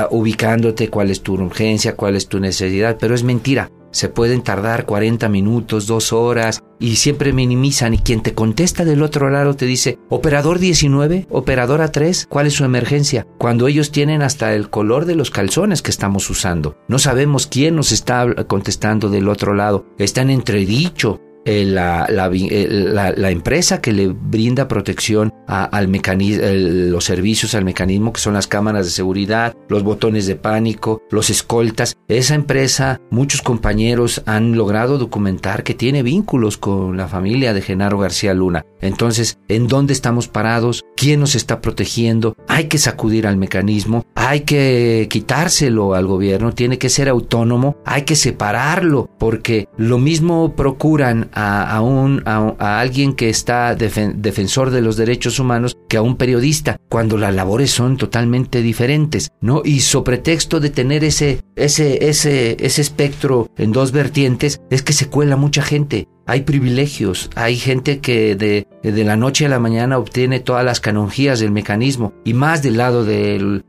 ubicándote 0.09 0.89
cuál 0.89 1.11
es 1.11 1.21
tu 1.21 1.33
urgencia, 1.33 1.97
cuál 1.97 2.15
es 2.15 2.29
tu 2.29 2.39
necesidad, 2.39 2.95
pero 2.97 3.15
es 3.15 3.23
mentira 3.23 3.69
se 3.91 4.09
pueden 4.09 4.41
tardar 4.41 4.85
40 4.85 5.29
minutos, 5.29 5.87
dos 5.87 6.13
horas 6.13 6.63
y 6.79 6.95
siempre 6.95 7.33
minimizan 7.33 7.93
y 7.93 7.97
quien 7.99 8.21
te 8.21 8.33
contesta 8.33 8.85
del 8.85 9.03
otro 9.03 9.29
lado 9.29 9.55
te 9.55 9.65
dice, 9.65 9.99
operador 10.09 10.59
19, 10.59 11.27
operadora 11.29 11.91
3, 11.91 12.27
¿cuál 12.29 12.47
es 12.47 12.53
su 12.53 12.63
emergencia? 12.63 13.27
Cuando 13.37 13.67
ellos 13.67 13.91
tienen 13.91 14.21
hasta 14.21 14.53
el 14.53 14.69
color 14.69 15.05
de 15.05 15.15
los 15.15 15.31
calzones 15.31 15.81
que 15.81 15.91
estamos 15.91 16.29
usando. 16.29 16.77
No 16.87 16.99
sabemos 16.99 17.47
quién 17.47 17.75
nos 17.75 17.91
está 17.91 18.33
contestando 18.47 19.09
del 19.09 19.27
otro 19.27 19.53
lado. 19.53 19.85
Está 19.97 20.21
en 20.21 20.29
entredicho 20.29 21.19
eh, 21.45 21.65
la, 21.65 22.05
la, 22.09 23.31
empresa 23.31 23.81
que 23.81 23.91
le 23.91 24.07
brinda 24.07 24.67
protección 24.67 25.33
al 25.47 25.87
mecanismo, 25.87 26.43
los 26.45 27.05
servicios 27.05 27.55
al 27.55 27.65
mecanismo 27.65 28.13
que 28.13 28.19
son 28.19 28.33
las 28.33 28.47
cámaras 28.47 28.85
de 28.85 28.91
seguridad, 28.91 29.55
los 29.67 29.83
botones 29.83 30.27
de 30.27 30.35
pánico, 30.35 31.01
los 31.09 31.29
escoltas. 31.29 31.95
Esa 32.07 32.35
empresa, 32.35 32.99
muchos 33.09 33.41
compañeros 33.41 34.21
han 34.25 34.55
logrado 34.55 34.97
documentar 34.97 35.63
que 35.63 35.73
tiene 35.73 36.03
vínculos 36.03 36.57
con 36.57 36.97
la 36.97 37.07
familia 37.07 37.53
de 37.53 37.61
Genaro 37.61 37.97
García 37.97 38.33
Luna. 38.33 38.65
Entonces, 38.81 39.39
¿en 39.47 39.67
dónde 39.67 39.93
estamos 39.93 40.27
parados? 40.27 40.83
¿Quién 40.95 41.19
nos 41.19 41.35
está 41.35 41.61
protegiendo? 41.61 42.35
Hay 42.47 42.65
que 42.65 42.77
sacudir 42.77 43.27
al 43.27 43.37
mecanismo, 43.37 44.05
hay 44.15 44.41
que 44.41 45.07
quitárselo 45.09 45.93
al 45.93 46.05
gobierno, 46.05 46.53
tiene 46.53 46.77
que 46.77 46.89
ser 46.89 47.09
autónomo, 47.09 47.77
hay 47.85 48.03
que 48.03 48.15
separarlo, 48.15 49.09
porque 49.17 49.67
lo 49.77 49.97
mismo 49.97 50.55
procuran 50.55 51.28
a, 51.33 51.81
un, 51.81 52.21
a, 52.25 52.79
alguien 52.79 53.13
que 53.13 53.29
está 53.29 53.75
defensor 53.75 54.71
de 54.71 54.81
los 54.81 54.97
derechos 54.97 55.39
humanos 55.39 55.77
que 55.87 55.97
a 55.97 56.01
un 56.01 56.17
periodista, 56.17 56.77
cuando 56.89 57.17
las 57.17 57.33
labores 57.33 57.71
son 57.71 57.97
totalmente 57.97 58.61
diferentes, 58.61 59.31
¿no? 59.41 59.61
Y 59.63 59.81
sobre 59.81 60.09
pretexto 60.09 60.59
de 60.59 60.69
tener 60.69 61.03
ese, 61.03 61.41
ese, 61.55 62.09
ese, 62.09 62.57
ese 62.59 62.81
espectro 62.81 63.49
en 63.57 63.71
dos 63.71 63.91
vertientes, 63.91 64.59
es 64.69 64.81
que 64.81 64.93
se 64.93 65.07
cuela 65.07 65.35
mucha 65.35 65.61
gente 65.61 66.07
hay 66.29 66.41
privilegios, 66.41 67.29
hay 67.35 67.55
gente 67.55 67.99
que 67.99 68.35
de, 68.35 68.67
de, 68.83 69.03
la 69.03 69.15
noche 69.15 69.47
a 69.47 69.49
la 69.49 69.59
mañana 69.59 69.97
obtiene 69.97 70.39
todas 70.39 70.63
las 70.63 70.79
canonjías 70.79 71.39
del 71.39 71.49
mecanismo 71.49 72.13
y 72.23 72.35
más 72.35 72.61
del 72.61 72.77
lado 72.77 73.03
de 73.03 73.63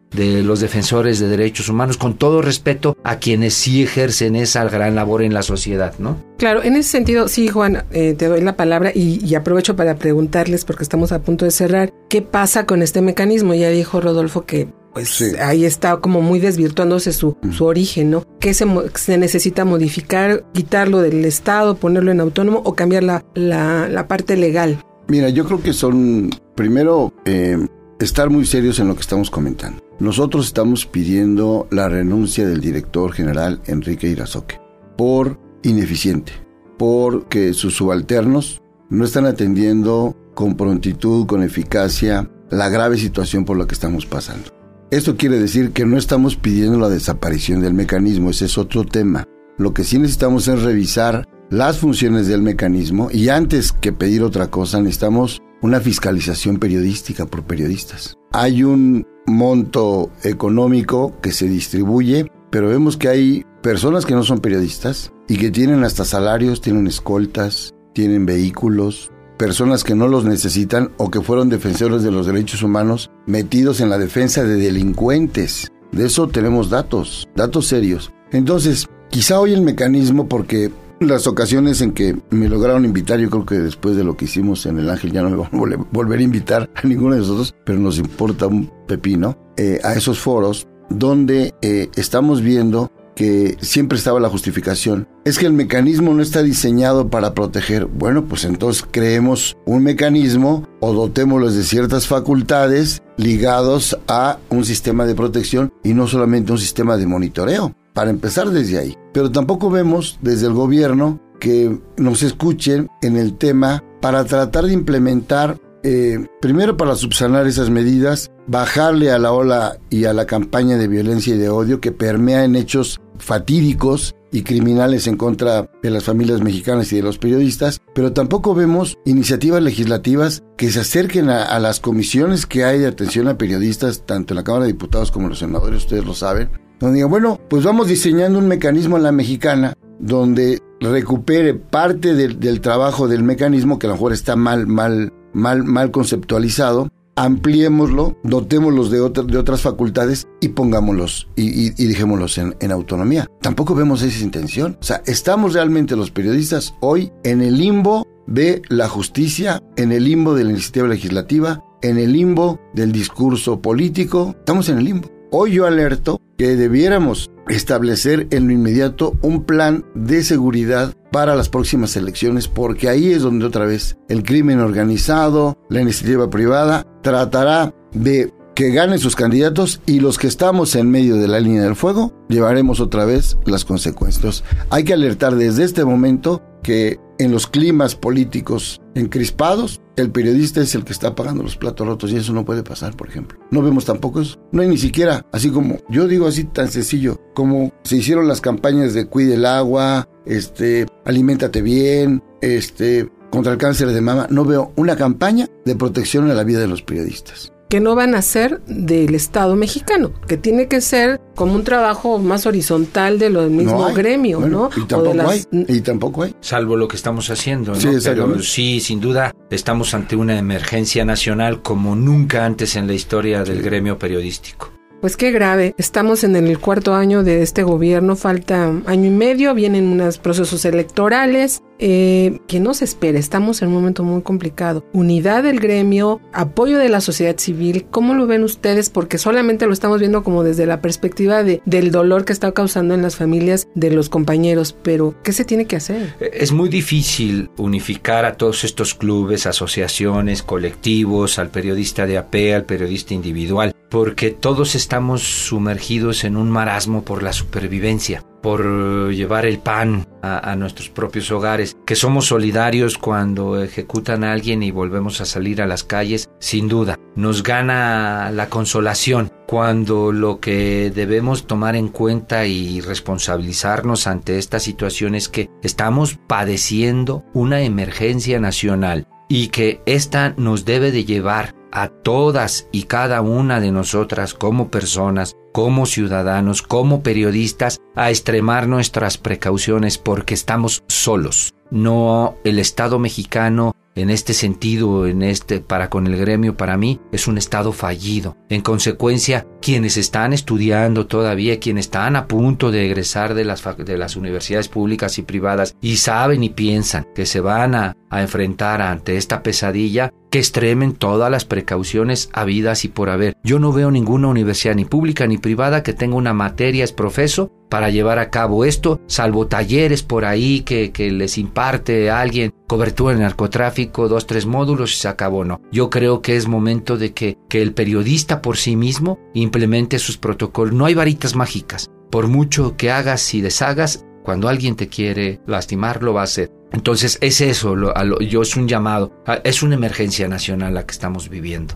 los 0.44 0.60
defensores 0.60 1.18
de 1.18 1.28
derechos 1.28 1.70
humanos, 1.70 1.96
con 1.96 2.14
todo 2.14 2.42
respeto 2.42 2.98
a 3.02 3.16
quienes 3.16 3.54
sí 3.54 3.82
ejercen 3.82 4.36
esa 4.36 4.64
gran 4.64 4.94
labor 4.94 5.22
en 5.22 5.32
la 5.32 5.42
sociedad, 5.42 5.94
¿no? 5.98 6.22
Claro, 6.36 6.62
en 6.62 6.76
ese 6.76 6.90
sentido, 6.90 7.28
sí, 7.28 7.48
Juan, 7.48 7.84
eh, 7.92 8.14
te 8.14 8.26
doy 8.26 8.42
la 8.42 8.56
palabra 8.56 8.92
y, 8.94 9.24
y, 9.24 9.34
aprovecho 9.34 9.74
para 9.74 9.96
preguntarles, 9.96 10.66
porque 10.66 10.82
estamos 10.82 11.12
a 11.12 11.22
punto 11.22 11.46
de 11.46 11.52
cerrar, 11.52 11.92
¿qué 12.10 12.20
pasa 12.20 12.66
con 12.66 12.82
este 12.82 13.00
mecanismo? 13.00 13.54
Ya 13.54 13.70
dijo 13.70 14.00
Rodolfo 14.00 14.44
que 14.44 14.68
pues 14.92 15.22
ahí 15.40 15.64
está 15.64 15.98
como 15.98 16.20
muy 16.20 16.40
desvirtuándose 16.40 17.12
su, 17.12 17.36
su 17.52 17.64
origen, 17.64 18.10
¿no? 18.10 18.24
¿Qué 18.40 18.54
se, 18.54 18.66
se, 18.94 19.18
necesita 19.18 19.64
modificar, 19.64 20.44
quitarlo 20.52 21.00
del 21.00 21.24
Estado, 21.24 21.76
ponerlo 21.76 22.10
en 22.10 22.20
autónomo 22.20 22.62
o 22.64 22.74
cambiar 22.74 23.04
la, 23.04 23.24
la, 23.34 24.08
parte 24.08 24.36
legal? 24.36 24.82
Mira, 25.08 25.28
yo 25.28 25.44
creo 25.44 25.62
que 25.62 25.72
son, 25.72 26.30
primero, 26.54 27.12
eh, 27.24 27.56
estar 28.00 28.30
muy 28.30 28.44
serios 28.46 28.78
en 28.80 28.88
lo 28.88 28.94
que 28.94 29.02
estamos 29.02 29.30
comentando. 29.30 29.82
Nosotros 30.00 30.46
estamos 30.46 30.86
pidiendo 30.86 31.68
la 31.70 31.88
renuncia 31.88 32.46
del 32.46 32.60
director 32.60 33.12
general 33.12 33.60
Enrique 33.66 34.08
Irazoque 34.08 34.60
por 34.96 35.38
ineficiente, 35.62 36.32
porque 36.78 37.52
sus 37.54 37.76
subalternos 37.76 38.62
no 38.88 39.04
están 39.04 39.26
atendiendo 39.26 40.16
con 40.34 40.56
prontitud, 40.56 41.26
con 41.26 41.42
eficacia, 41.42 42.30
la 42.50 42.68
grave 42.68 42.96
situación 42.96 43.44
por 43.44 43.56
la 43.56 43.66
que 43.66 43.74
estamos 43.74 44.06
pasando. 44.06 44.59
Esto 44.90 45.16
quiere 45.16 45.38
decir 45.38 45.70
que 45.70 45.86
no 45.86 45.96
estamos 45.96 46.34
pidiendo 46.34 46.76
la 46.76 46.88
desaparición 46.88 47.60
del 47.60 47.74
mecanismo, 47.74 48.30
ese 48.30 48.46
es 48.46 48.58
otro 48.58 48.84
tema. 48.84 49.24
Lo 49.56 49.72
que 49.72 49.84
sí 49.84 50.00
necesitamos 50.00 50.48
es 50.48 50.62
revisar 50.62 51.28
las 51.48 51.78
funciones 51.78 52.26
del 52.26 52.42
mecanismo 52.42 53.08
y 53.12 53.28
antes 53.28 53.70
que 53.70 53.92
pedir 53.92 54.24
otra 54.24 54.48
cosa 54.48 54.80
necesitamos 54.80 55.42
una 55.62 55.78
fiscalización 55.78 56.58
periodística 56.58 57.24
por 57.24 57.44
periodistas. 57.44 58.16
Hay 58.32 58.64
un 58.64 59.06
monto 59.28 60.10
económico 60.24 61.14
que 61.22 61.30
se 61.30 61.46
distribuye, 61.46 62.28
pero 62.50 62.68
vemos 62.68 62.96
que 62.96 63.08
hay 63.10 63.44
personas 63.62 64.04
que 64.04 64.14
no 64.14 64.24
son 64.24 64.40
periodistas 64.40 65.12
y 65.28 65.36
que 65.36 65.52
tienen 65.52 65.84
hasta 65.84 66.04
salarios, 66.04 66.60
tienen 66.60 66.88
escoltas, 66.88 67.76
tienen 67.94 68.26
vehículos, 68.26 69.12
personas 69.40 69.84
que 69.84 69.94
no 69.94 70.06
los 70.06 70.26
necesitan 70.26 70.90
o 70.98 71.10
que 71.10 71.22
fueron 71.22 71.48
defensores 71.48 72.02
de 72.02 72.10
los 72.10 72.26
derechos 72.26 72.62
humanos 72.62 73.10
metidos 73.24 73.80
en 73.80 73.88
la 73.88 73.96
defensa 73.96 74.44
de 74.44 74.56
delincuentes. 74.56 75.72
De 75.92 76.04
eso 76.04 76.28
tenemos 76.28 76.68
datos, 76.68 77.26
datos 77.34 77.66
serios. 77.66 78.12
Entonces, 78.32 78.86
quizá 79.08 79.40
hoy 79.40 79.54
el 79.54 79.62
mecanismo, 79.62 80.28
porque 80.28 80.70
las 81.00 81.26
ocasiones 81.26 81.80
en 81.80 81.92
que 81.92 82.18
me 82.28 82.50
lograron 82.50 82.84
invitar, 82.84 83.18
yo 83.18 83.30
creo 83.30 83.46
que 83.46 83.54
después 83.54 83.96
de 83.96 84.04
lo 84.04 84.14
que 84.14 84.26
hicimos 84.26 84.66
en 84.66 84.78
El 84.78 84.90
Ángel 84.90 85.10
ya 85.10 85.22
no 85.22 85.30
me 85.30 85.36
van 85.36 85.48
a 85.54 85.86
volver 85.90 86.20
a 86.20 86.22
invitar 86.22 86.68
a 86.74 86.86
ninguno 86.86 87.14
de 87.14 87.22
nosotros, 87.22 87.54
pero 87.64 87.78
nos 87.78 87.96
importa 87.96 88.46
un 88.46 88.70
pepino, 88.86 89.38
eh, 89.56 89.80
a 89.82 89.94
esos 89.94 90.18
foros 90.18 90.68
donde 90.90 91.54
eh, 91.62 91.88
estamos 91.96 92.42
viendo 92.42 92.92
que 93.14 93.56
siempre 93.60 93.98
estaba 93.98 94.20
la 94.20 94.28
justificación, 94.28 95.08
es 95.24 95.38
que 95.38 95.46
el 95.46 95.52
mecanismo 95.52 96.14
no 96.14 96.22
está 96.22 96.42
diseñado 96.42 97.08
para 97.08 97.34
proteger. 97.34 97.86
Bueno, 97.86 98.24
pues 98.24 98.44
entonces 98.44 98.84
creemos 98.90 99.56
un 99.66 99.82
mecanismo 99.82 100.68
o 100.80 100.92
dotémoslos 100.92 101.54
de 101.54 101.64
ciertas 101.64 102.06
facultades 102.06 103.02
ligados 103.16 103.98
a 104.08 104.38
un 104.48 104.64
sistema 104.64 105.04
de 105.06 105.14
protección 105.14 105.72
y 105.84 105.94
no 105.94 106.06
solamente 106.06 106.52
un 106.52 106.58
sistema 106.58 106.96
de 106.96 107.06
monitoreo. 107.06 107.74
Para 107.92 108.10
empezar 108.10 108.50
desde 108.50 108.78
ahí. 108.78 108.96
Pero 109.12 109.32
tampoco 109.32 109.68
vemos 109.68 110.18
desde 110.22 110.46
el 110.46 110.52
gobierno 110.52 111.20
que 111.40 111.80
nos 111.96 112.22
escuchen 112.22 112.88
en 113.02 113.16
el 113.16 113.36
tema 113.36 113.82
para 114.00 114.24
tratar 114.24 114.66
de 114.66 114.74
implementar 114.74 115.58
eh, 115.82 116.26
primero 116.40 116.76
para 116.76 116.94
subsanar 116.94 117.46
esas 117.46 117.70
medidas, 117.70 118.30
bajarle 118.46 119.10
a 119.10 119.18
la 119.18 119.32
ola 119.32 119.78
y 119.88 120.04
a 120.04 120.12
la 120.12 120.26
campaña 120.26 120.76
de 120.76 120.88
violencia 120.88 121.34
y 121.34 121.38
de 121.38 121.48
odio 121.48 121.80
que 121.80 121.92
permea 121.92 122.44
en 122.44 122.56
hechos 122.56 123.00
fatídicos 123.18 124.14
y 124.32 124.42
criminales 124.42 125.06
en 125.06 125.16
contra 125.16 125.70
de 125.82 125.90
las 125.90 126.04
familias 126.04 126.40
mexicanas 126.40 126.92
y 126.92 126.96
de 126.96 127.02
los 127.02 127.18
periodistas, 127.18 127.80
pero 127.94 128.12
tampoco 128.12 128.54
vemos 128.54 128.98
iniciativas 129.04 129.62
legislativas 129.62 130.42
que 130.56 130.70
se 130.70 130.80
acerquen 130.80 131.30
a, 131.30 131.58
las 131.58 131.80
comisiones 131.80 132.46
que 132.46 132.64
hay 132.64 132.78
de 132.78 132.86
atención 132.86 133.28
a 133.28 133.38
periodistas, 133.38 134.04
tanto 134.06 134.34
en 134.34 134.36
la 134.36 134.44
Cámara 134.44 134.66
de 134.66 134.72
Diputados 134.72 135.10
como 135.10 135.26
en 135.26 135.30
los 135.30 135.38
senadores, 135.40 135.82
ustedes 135.82 136.04
lo 136.04 136.14
saben, 136.14 136.50
donde 136.78 136.96
digan, 136.96 137.10
bueno, 137.10 137.40
pues 137.48 137.64
vamos 137.64 137.88
diseñando 137.88 138.38
un 138.38 138.48
mecanismo 138.48 138.96
en 138.96 139.02
la 139.02 139.12
mexicana 139.12 139.74
donde 139.98 140.60
recupere 140.80 141.54
parte 141.54 142.14
del, 142.14 142.40
del 142.40 142.60
trabajo 142.60 143.06
del 143.06 143.22
mecanismo 143.22 143.78
que 143.78 143.86
a 143.86 143.90
lo 143.90 143.96
mejor 143.96 144.12
está 144.12 144.36
mal, 144.36 144.66
mal 144.66 145.12
mal, 145.32 145.64
mal 145.64 145.90
conceptualizado, 145.90 146.88
ampliémoslo, 147.16 148.16
dotémoslos 148.22 148.90
de, 148.90 148.98
de 148.98 149.38
otras 149.38 149.60
facultades 149.60 150.26
y 150.40 150.48
pongámoslos 150.48 151.28
y, 151.36 151.72
y, 151.82 151.86
dejémoslos 151.86 152.38
en, 152.38 152.56
en, 152.60 152.72
autonomía. 152.72 153.26
Tampoco 153.42 153.74
vemos 153.74 154.02
esa 154.02 154.24
intención. 154.24 154.78
O 154.80 154.84
sea, 154.84 155.02
estamos 155.06 155.52
realmente 155.52 155.96
los 155.96 156.10
periodistas 156.10 156.74
hoy 156.80 157.12
en 157.24 157.42
el 157.42 157.58
limbo 157.58 158.06
de 158.26 158.62
la 158.68 158.88
justicia, 158.88 159.62
en 159.76 159.92
el 159.92 160.04
limbo 160.04 160.34
de 160.34 160.44
la 160.44 160.50
iniciativa 160.50 160.88
legislativa, 160.88 161.62
en 161.82 161.98
el 161.98 162.12
limbo 162.12 162.58
del 162.74 162.92
discurso 162.92 163.60
político. 163.60 164.34
Estamos 164.38 164.68
en 164.68 164.78
el 164.78 164.84
limbo. 164.84 165.10
Hoy 165.30 165.52
yo 165.52 165.66
alerto 165.66 166.20
que 166.38 166.56
debiéramos 166.56 167.30
establecer 167.48 168.26
en 168.30 168.46
lo 168.46 168.52
inmediato 168.52 169.16
un 169.22 169.44
plan 169.44 169.84
de 169.94 170.22
seguridad 170.22 170.94
para 171.10 171.34
las 171.34 171.48
próximas 171.48 171.96
elecciones, 171.96 172.48
porque 172.48 172.88
ahí 172.88 173.12
es 173.12 173.22
donde 173.22 173.46
otra 173.46 173.66
vez 173.66 173.96
el 174.08 174.22
crimen 174.22 174.60
organizado, 174.60 175.58
la 175.68 175.80
iniciativa 175.80 176.30
privada, 176.30 176.86
tratará 177.02 177.74
de 177.92 178.32
que 178.54 178.70
ganen 178.70 178.98
sus 178.98 179.16
candidatos 179.16 179.80
y 179.86 180.00
los 180.00 180.18
que 180.18 180.26
estamos 180.26 180.74
en 180.74 180.90
medio 180.90 181.16
de 181.16 181.28
la 181.28 181.40
línea 181.40 181.62
del 181.62 181.76
fuego 181.76 182.12
llevaremos 182.28 182.80
otra 182.80 183.04
vez 183.04 183.38
las 183.46 183.64
consecuencias. 183.64 184.44
hay 184.68 184.84
que 184.84 184.92
alertar 184.92 185.36
desde 185.36 185.64
este 185.64 185.84
momento 185.84 186.42
que 186.62 186.98
en 187.18 187.32
los 187.32 187.46
climas 187.46 187.94
políticos 187.94 188.80
encrispados, 188.94 189.80
el 189.96 190.10
periodista 190.10 190.60
es 190.60 190.74
el 190.74 190.84
que 190.84 190.92
está 190.92 191.14
pagando 191.14 191.42
los 191.42 191.56
platos 191.56 191.86
rotos 191.86 192.10
y 192.10 192.16
eso 192.16 192.32
no 192.32 192.44
puede 192.44 192.62
pasar, 192.62 192.96
por 192.96 193.08
ejemplo. 193.08 193.38
No 193.50 193.62
vemos 193.62 193.84
tampoco 193.84 194.22
eso. 194.22 194.38
No 194.52 194.62
hay 194.62 194.68
ni 194.68 194.78
siquiera, 194.78 195.26
así 195.32 195.50
como, 195.50 195.78
yo 195.90 196.08
digo 196.08 196.26
así 196.26 196.44
tan 196.44 196.70
sencillo, 196.70 197.20
como 197.34 197.72
se 197.84 197.96
hicieron 197.96 198.26
las 198.26 198.40
campañas 198.40 198.94
de 198.94 199.06
cuide 199.06 199.34
el 199.34 199.44
agua, 199.44 200.08
este, 200.30 200.86
aliméntate 201.04 201.60
bien, 201.60 202.22
este, 202.40 203.10
contra 203.30 203.52
el 203.52 203.58
cáncer 203.58 203.88
de 203.88 204.00
mama, 204.00 204.26
no 204.30 204.44
veo 204.44 204.72
una 204.76 204.96
campaña 204.96 205.48
de 205.64 205.74
protección 205.74 206.30
a 206.30 206.34
la 206.34 206.44
vida 206.44 206.60
de 206.60 206.68
los 206.68 206.82
periodistas 206.82 207.52
que 207.68 207.78
no 207.78 207.94
van 207.94 208.16
a 208.16 208.20
ser 208.22 208.60
del 208.64 209.14
Estado 209.14 209.54
mexicano, 209.54 210.12
que 210.26 210.36
tiene 210.36 210.66
que 210.66 210.80
ser 210.80 211.20
como 211.36 211.54
un 211.54 211.62
trabajo 211.62 212.18
más 212.18 212.44
horizontal 212.44 213.20
de 213.20 213.30
lo 213.30 213.48
mismo 213.48 213.84
gremio, 213.94 214.40
¿no? 214.40 214.70
Y 214.76 214.86
tampoco, 214.86 215.28
hay, 215.28 215.44
y 215.52 215.80
tampoco 215.80 216.22
hay. 216.24 216.34
Salvo 216.40 216.76
lo 216.76 216.88
que 216.88 216.96
estamos 216.96 217.30
haciendo, 217.30 217.72
¿no? 217.72 217.80
Sí, 217.80 217.90
Pero 218.02 218.40
sí, 218.40 218.80
sin 218.80 219.00
duda, 219.00 219.32
estamos 219.50 219.94
ante 219.94 220.16
una 220.16 220.36
emergencia 220.36 221.04
nacional 221.04 221.62
como 221.62 221.94
nunca 221.94 222.44
antes 222.44 222.74
en 222.74 222.88
la 222.88 222.94
historia 222.94 223.44
del 223.44 223.62
gremio 223.62 224.00
periodístico. 224.00 224.72
Pues 225.00 225.16
qué 225.16 225.30
grave. 225.30 225.74
Estamos 225.78 226.24
en 226.24 226.36
el 226.36 226.58
cuarto 226.58 226.94
año 226.94 227.22
de 227.22 227.42
este 227.42 227.62
gobierno, 227.62 228.16
falta 228.16 228.66
año 228.84 229.06
y 229.06 229.10
medio, 229.10 229.54
vienen 229.54 229.86
unos 229.86 230.18
procesos 230.18 230.64
electorales. 230.66 231.62
Eh, 231.82 232.40
que 232.46 232.60
no 232.60 232.74
se 232.74 232.84
espera, 232.84 233.18
estamos 233.18 233.62
en 233.62 233.68
un 233.68 233.74
momento 233.74 234.04
muy 234.04 234.20
complicado. 234.20 234.84
Unidad 234.92 235.44
del 235.44 235.60
gremio, 235.60 236.20
apoyo 236.34 236.76
de 236.76 236.90
la 236.90 237.00
sociedad 237.00 237.38
civil, 237.38 237.86
¿cómo 237.90 238.12
lo 238.12 238.26
ven 238.26 238.44
ustedes? 238.44 238.90
Porque 238.90 239.16
solamente 239.16 239.66
lo 239.66 239.72
estamos 239.72 239.98
viendo 239.98 240.22
como 240.22 240.44
desde 240.44 240.66
la 240.66 240.82
perspectiva 240.82 241.42
de, 241.42 241.62
del 241.64 241.90
dolor 241.90 242.26
que 242.26 242.34
está 242.34 242.52
causando 242.52 242.92
en 242.92 243.00
las 243.00 243.16
familias 243.16 243.66
de 243.74 243.90
los 243.92 244.10
compañeros, 244.10 244.76
pero 244.82 245.14
¿qué 245.22 245.32
se 245.32 245.46
tiene 245.46 245.64
que 245.64 245.76
hacer? 245.76 246.14
Es 246.20 246.52
muy 246.52 246.68
difícil 246.68 247.48
unificar 247.56 248.26
a 248.26 248.34
todos 248.34 248.62
estos 248.64 248.94
clubes, 248.94 249.46
asociaciones, 249.46 250.42
colectivos, 250.42 251.38
al 251.38 251.48
periodista 251.48 252.04
de 252.04 252.18
AP, 252.18 252.34
al 252.54 252.66
periodista 252.66 253.14
individual 253.14 253.74
porque 253.90 254.30
todos 254.30 254.76
estamos 254.76 255.22
sumergidos 255.22 256.24
en 256.24 256.36
un 256.36 256.48
marasmo 256.48 257.04
por 257.04 257.22
la 257.22 257.32
supervivencia, 257.32 258.24
por 258.40 259.10
llevar 259.10 259.44
el 259.44 259.58
pan 259.58 260.06
a, 260.22 260.54
nuestros 260.54 260.88
propios 260.88 261.30
hogares, 261.32 261.76
que 261.84 261.96
somos 261.96 262.26
solidarios 262.26 262.98
cuando 262.98 263.60
ejecutan 263.60 264.22
a 264.22 264.32
alguien 264.32 264.62
y 264.62 264.70
volvemos 264.70 265.20
a 265.20 265.24
salir 265.24 265.60
a 265.60 265.66
las 265.66 265.82
calles, 265.82 266.30
sin 266.38 266.68
duda. 266.68 266.98
Nos 267.16 267.42
gana 267.42 268.30
la 268.30 268.48
consolación 268.48 269.32
cuando 269.48 270.12
lo 270.12 270.38
que 270.38 270.92
debemos 270.94 271.46
tomar 271.46 271.74
en 271.74 271.88
cuenta 271.88 272.46
y 272.46 272.80
responsabilizarnos 272.80 274.06
ante 274.06 274.38
esta 274.38 274.60
situación 274.60 275.16
es 275.16 275.28
que 275.28 275.50
estamos 275.62 276.16
padeciendo 276.28 277.24
una 277.34 277.62
emergencia 277.62 278.38
nacional 278.38 279.08
y 279.28 279.48
que 279.48 279.80
esta 279.86 280.34
nos 280.36 280.64
debe 280.64 280.92
de 280.92 281.04
llevar 281.04 281.54
a 281.72 281.88
todas 281.88 282.68
y 282.72 282.84
cada 282.84 283.20
una 283.20 283.60
de 283.60 283.72
nosotras 283.72 284.34
como 284.34 284.70
personas, 284.70 285.36
como 285.52 285.86
ciudadanos, 285.86 286.62
como 286.62 287.02
periodistas, 287.02 287.80
a 287.96 288.10
extremar 288.10 288.68
nuestras 288.68 289.18
precauciones 289.18 289.98
porque 289.98 290.34
estamos 290.34 290.82
solos. 290.88 291.54
No 291.70 292.34
el 292.44 292.58
Estado 292.58 292.98
mexicano 292.98 293.74
en 293.96 294.10
este 294.10 294.34
sentido, 294.34 295.06
en 295.06 295.22
este 295.22 295.60
para 295.60 295.90
con 295.90 296.06
el 296.06 296.16
gremio 296.16 296.56
para 296.56 296.76
mí 296.76 297.00
es 297.12 297.26
un 297.26 297.38
estado 297.38 297.72
fallido. 297.72 298.36
En 298.48 298.62
consecuencia, 298.62 299.46
quienes 299.60 299.96
están 299.96 300.32
estudiando 300.32 301.06
todavía, 301.06 301.60
quienes 301.60 301.86
están 301.86 302.16
a 302.16 302.26
punto 302.26 302.70
de 302.70 302.86
egresar 302.86 303.34
de 303.34 303.44
las 303.44 303.62
de 303.76 303.98
las 303.98 304.16
universidades 304.16 304.68
públicas 304.68 305.18
y 305.18 305.22
privadas 305.22 305.76
y 305.80 305.96
saben 305.96 306.44
y 306.44 306.50
piensan 306.50 307.06
que 307.14 307.26
se 307.26 307.40
van 307.40 307.74
a, 307.74 307.96
a 308.08 308.22
enfrentar 308.22 308.80
ante 308.80 309.16
esta 309.16 309.42
pesadilla, 309.42 310.12
que 310.30 310.38
extremen 310.38 310.92
todas 310.92 311.30
las 311.30 311.44
precauciones 311.44 312.30
habidas 312.32 312.84
y 312.84 312.88
por 312.88 313.10
haber. 313.10 313.36
Yo 313.42 313.58
no 313.58 313.72
veo 313.72 313.90
ninguna 313.90 314.28
universidad 314.28 314.74
ni 314.74 314.84
pública 314.84 315.26
ni 315.26 315.38
privada 315.38 315.82
que 315.82 315.92
tenga 315.92 316.16
una 316.16 316.32
materia 316.32 316.84
es 316.84 316.92
profeso 316.92 317.50
para 317.68 317.90
llevar 317.90 318.18
a 318.18 318.30
cabo 318.30 318.64
esto, 318.64 319.00
salvo 319.06 319.46
talleres 319.46 320.02
por 320.02 320.24
ahí 320.24 320.62
que, 320.62 320.90
que 320.90 321.10
les 321.10 321.38
imparte 321.38 322.10
alguien 322.10 322.52
cobertura 322.66 323.14
en 323.14 323.20
narcotráfico, 323.20 324.08
dos, 324.08 324.26
tres 324.26 324.44
módulos 324.44 324.92
y 324.92 324.96
se 324.96 325.08
acabó. 325.08 325.44
No. 325.44 325.60
Yo 325.70 325.88
creo 325.88 326.20
que 326.20 326.36
es 326.36 326.48
momento 326.48 326.96
de 326.96 327.12
que, 327.12 327.38
que 327.48 327.62
el 327.62 327.72
periodista 327.72 328.42
por 328.42 328.56
sí 328.56 328.76
mismo 328.76 329.18
implemente 329.34 329.98
sus 329.98 330.18
protocolos. 330.18 330.74
No 330.74 330.86
hay 330.86 330.94
varitas 330.94 331.36
mágicas. 331.36 331.90
Por 332.10 332.26
mucho 332.26 332.76
que 332.76 332.90
hagas 332.90 333.34
y 333.34 333.40
deshagas, 333.40 334.04
cuando 334.24 334.48
alguien 334.48 334.74
te 334.74 334.88
quiere 334.88 335.40
lastimar, 335.46 336.02
lo 336.02 336.12
va 336.12 336.22
a 336.22 336.24
hacer. 336.24 336.50
Entonces 336.72 337.18
es 337.20 337.40
eso, 337.40 337.74
lo, 337.74 337.92
yo 338.20 338.42
es 338.42 338.56
un 338.56 338.68
llamado, 338.68 339.12
es 339.44 339.62
una 339.62 339.74
emergencia 339.74 340.28
nacional 340.28 340.74
la 340.74 340.86
que 340.86 340.92
estamos 340.92 341.28
viviendo. 341.28 341.74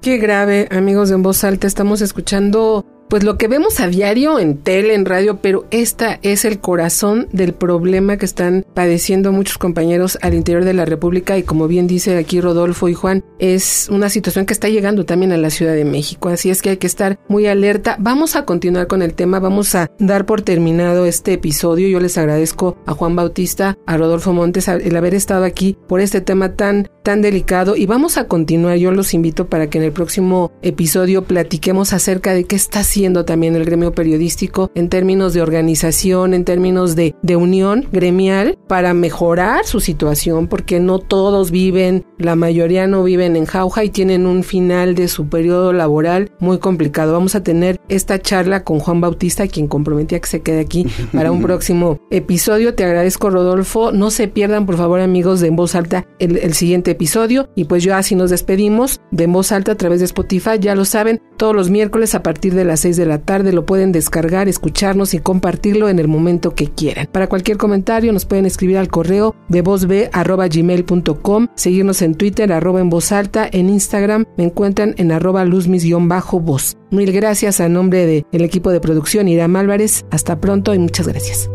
Qué 0.00 0.18
grave, 0.18 0.68
amigos 0.70 1.08
de 1.08 1.14
En 1.14 1.22
Voz 1.22 1.44
Alta, 1.44 1.66
estamos 1.66 2.00
escuchando 2.00 2.84
pues 3.08 3.24
lo 3.24 3.38
que 3.38 3.48
vemos 3.48 3.80
a 3.80 3.88
diario 3.88 4.38
en 4.38 4.58
tele, 4.58 4.94
en 4.94 5.04
radio, 5.04 5.38
pero 5.40 5.66
esta 5.70 6.18
es 6.22 6.44
el 6.44 6.60
corazón 6.60 7.28
del 7.32 7.52
problema 7.52 8.16
que 8.16 8.26
están 8.26 8.64
padeciendo 8.74 9.32
muchos 9.32 9.58
compañeros 9.58 10.18
al 10.22 10.34
interior 10.34 10.64
de 10.64 10.74
la 10.74 10.84
República 10.84 11.38
y 11.38 11.42
como 11.42 11.68
bien 11.68 11.86
dice 11.86 12.16
aquí 12.16 12.40
Rodolfo 12.40 12.88
y 12.88 12.94
Juan, 12.94 13.24
es 13.38 13.88
una 13.90 14.08
situación 14.08 14.46
que 14.46 14.52
está 14.52 14.68
llegando 14.68 15.04
también 15.04 15.32
a 15.32 15.36
la 15.36 15.50
Ciudad 15.50 15.74
de 15.74 15.84
México, 15.84 16.28
así 16.28 16.50
es 16.50 16.62
que 16.62 16.70
hay 16.70 16.76
que 16.76 16.86
estar 16.86 17.18
muy 17.28 17.46
alerta. 17.46 17.96
Vamos 17.98 18.36
a 18.36 18.44
continuar 18.44 18.86
con 18.86 19.02
el 19.02 19.14
tema, 19.14 19.38
vamos 19.38 19.74
a 19.74 19.90
dar 19.98 20.26
por 20.26 20.42
terminado 20.42 21.06
este 21.06 21.34
episodio. 21.34 21.88
Yo 21.88 22.00
les 22.00 22.18
agradezco 22.18 22.76
a 22.86 22.92
Juan 22.92 23.16
Bautista, 23.16 23.78
a 23.86 23.96
Rodolfo 23.96 24.32
Montes 24.32 24.68
el 24.68 24.96
haber 24.96 25.14
estado 25.14 25.44
aquí 25.44 25.76
por 25.88 26.00
este 26.00 26.20
tema 26.20 26.54
tan 26.54 26.88
tan 27.04 27.20
delicado 27.22 27.76
y 27.76 27.86
vamos 27.86 28.16
a 28.16 28.26
continuar. 28.26 28.78
Yo 28.78 28.90
los 28.90 29.14
invito 29.14 29.46
para 29.46 29.68
que 29.68 29.78
en 29.78 29.84
el 29.84 29.92
próximo 29.92 30.50
episodio 30.62 31.22
platiquemos 31.22 31.92
acerca 31.92 32.32
de 32.32 32.44
qué 32.44 32.56
está 32.56 32.80
haciendo 32.80 33.24
también 33.26 33.54
el 33.54 33.64
gremio 33.64 33.92
periodístico 33.92 34.70
en 34.74 34.88
términos 34.88 35.34
de 35.34 35.42
organización, 35.42 36.32
en 36.32 36.44
términos 36.44 36.96
de, 36.96 37.14
de 37.22 37.36
unión 37.36 37.86
gremial 37.92 38.58
para 38.66 38.94
mejorar 38.94 39.66
su 39.66 39.80
situación, 39.80 40.48
porque 40.48 40.80
no 40.80 40.98
todos 40.98 41.50
viven, 41.50 42.06
la 42.18 42.36
mayoría 42.36 42.86
no 42.86 43.04
viven 43.04 43.36
en 43.36 43.44
jauja 43.44 43.84
y 43.84 43.90
tienen 43.90 44.26
un 44.26 44.42
final 44.42 44.94
de 44.94 45.08
su 45.08 45.28
periodo 45.28 45.74
laboral 45.74 46.32
muy 46.40 46.58
complicado. 46.58 47.12
Vamos 47.12 47.34
a 47.34 47.42
tener 47.42 47.80
esta 47.90 48.18
charla 48.18 48.64
con 48.64 48.78
Juan 48.78 49.02
Bautista, 49.02 49.46
quien 49.46 49.68
comprometía 49.68 50.20
que 50.20 50.28
se 50.28 50.40
quede 50.40 50.60
aquí 50.60 50.86
para 51.12 51.30
un 51.30 51.42
próximo 51.42 52.00
episodio. 52.10 52.74
Te 52.74 52.84
agradezco, 52.84 53.28
Rodolfo. 53.28 53.92
No 53.92 54.10
se 54.10 54.26
pierdan, 54.26 54.64
por 54.64 54.78
favor, 54.78 55.00
amigos 55.00 55.40
de 55.40 55.48
En 55.48 55.56
Voz 55.56 55.74
Alta, 55.74 56.06
el, 56.18 56.38
el 56.38 56.54
siguiente 56.54 56.93
episodio. 56.94 57.48
Y 57.54 57.64
pues 57.64 57.82
yo 57.82 57.94
así 57.94 58.14
nos 58.14 58.30
despedimos 58.30 59.00
de 59.10 59.26
voz 59.26 59.52
alta 59.52 59.72
a 59.72 59.76
través 59.76 59.98
de 60.00 60.06
Spotify. 60.06 60.58
Ya 60.58 60.74
lo 60.74 60.86
saben, 60.86 61.20
todos 61.36 61.54
los 61.54 61.68
miércoles 61.70 62.14
a 62.14 62.22
partir 62.22 62.54
de 62.54 62.64
las 62.64 62.80
6 62.80 62.96
de 62.96 63.06
la 63.06 63.18
tarde 63.18 63.52
lo 63.52 63.66
pueden 63.66 63.92
descargar, 63.92 64.48
escucharnos 64.48 65.12
y 65.14 65.18
compartirlo 65.18 65.88
en 65.88 65.98
el 65.98 66.08
momento 66.08 66.54
que 66.54 66.68
quieran. 66.68 67.08
Para 67.12 67.26
cualquier 67.28 67.58
comentario 67.58 68.12
nos 68.12 68.24
pueden 68.24 68.46
escribir 68.46 68.78
al 68.78 68.88
correo 68.88 69.34
de 69.48 69.60
vozb.gmail.com, 69.62 71.48
seguirnos 71.54 72.02
en 72.02 72.14
Twitter 72.14 72.52
arroba 72.52 72.80
en 72.80 72.90
voz 72.90 73.12
alta, 73.12 73.48
en 73.50 73.68
Instagram 73.68 74.24
me 74.36 74.44
encuentran 74.44 74.94
en 74.96 75.12
arroba 75.12 75.44
luzmis-voz. 75.44 76.76
Mil 76.90 77.12
gracias 77.12 77.60
a 77.60 77.68
nombre 77.68 78.06
del 78.06 78.44
equipo 78.44 78.70
de 78.70 78.80
producción 78.80 79.28
Irán 79.28 79.56
Álvarez. 79.56 80.04
Hasta 80.10 80.40
pronto 80.40 80.74
y 80.74 80.78
muchas 80.78 81.08
gracias. 81.08 81.50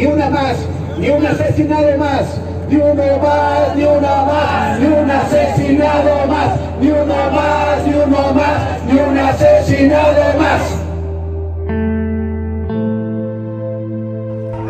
Ni 0.00 0.06
una 0.06 0.30
más, 0.30 0.56
ni 0.98 1.10
un 1.10 1.26
asesinado 1.26 1.98
más. 1.98 2.40
Ni 2.70 2.76
uno 2.76 3.18
más, 3.18 3.76
ni 3.76 3.84
una 3.84 4.24
más, 4.24 4.80
ni 4.80 4.86
un 4.86 5.10
asesinado 5.10 6.26
más. 6.26 6.58
Ni 6.80 6.90
uno 6.90 7.30
más, 7.30 7.86
ni 7.86 7.92
uno 7.94 8.32
más, 8.32 8.82
ni 8.86 8.98
un 8.98 9.18
asesinado 9.18 10.38
más. 10.38 10.62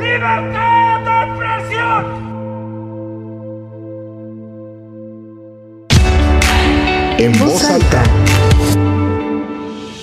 ¡Libertad 0.00 1.00
de 1.06 1.14
expresión! 1.26 2.02
En 7.18 7.32
voz 7.38 7.70
alta. 7.70 8.02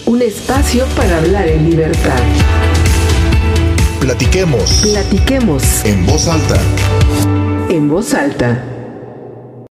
Un 0.05 0.21
espacio 0.21 0.85
para 0.95 1.17
hablar 1.17 1.47
en 1.49 1.69
libertad. 1.69 2.56
Platiquemos. 4.07 4.83
Platiquemos. 4.83 5.83
En 5.83 6.05
voz 6.05 6.29
alta. 6.29 6.55
En 7.67 7.89
voz 7.89 8.13
alta. 8.13 8.76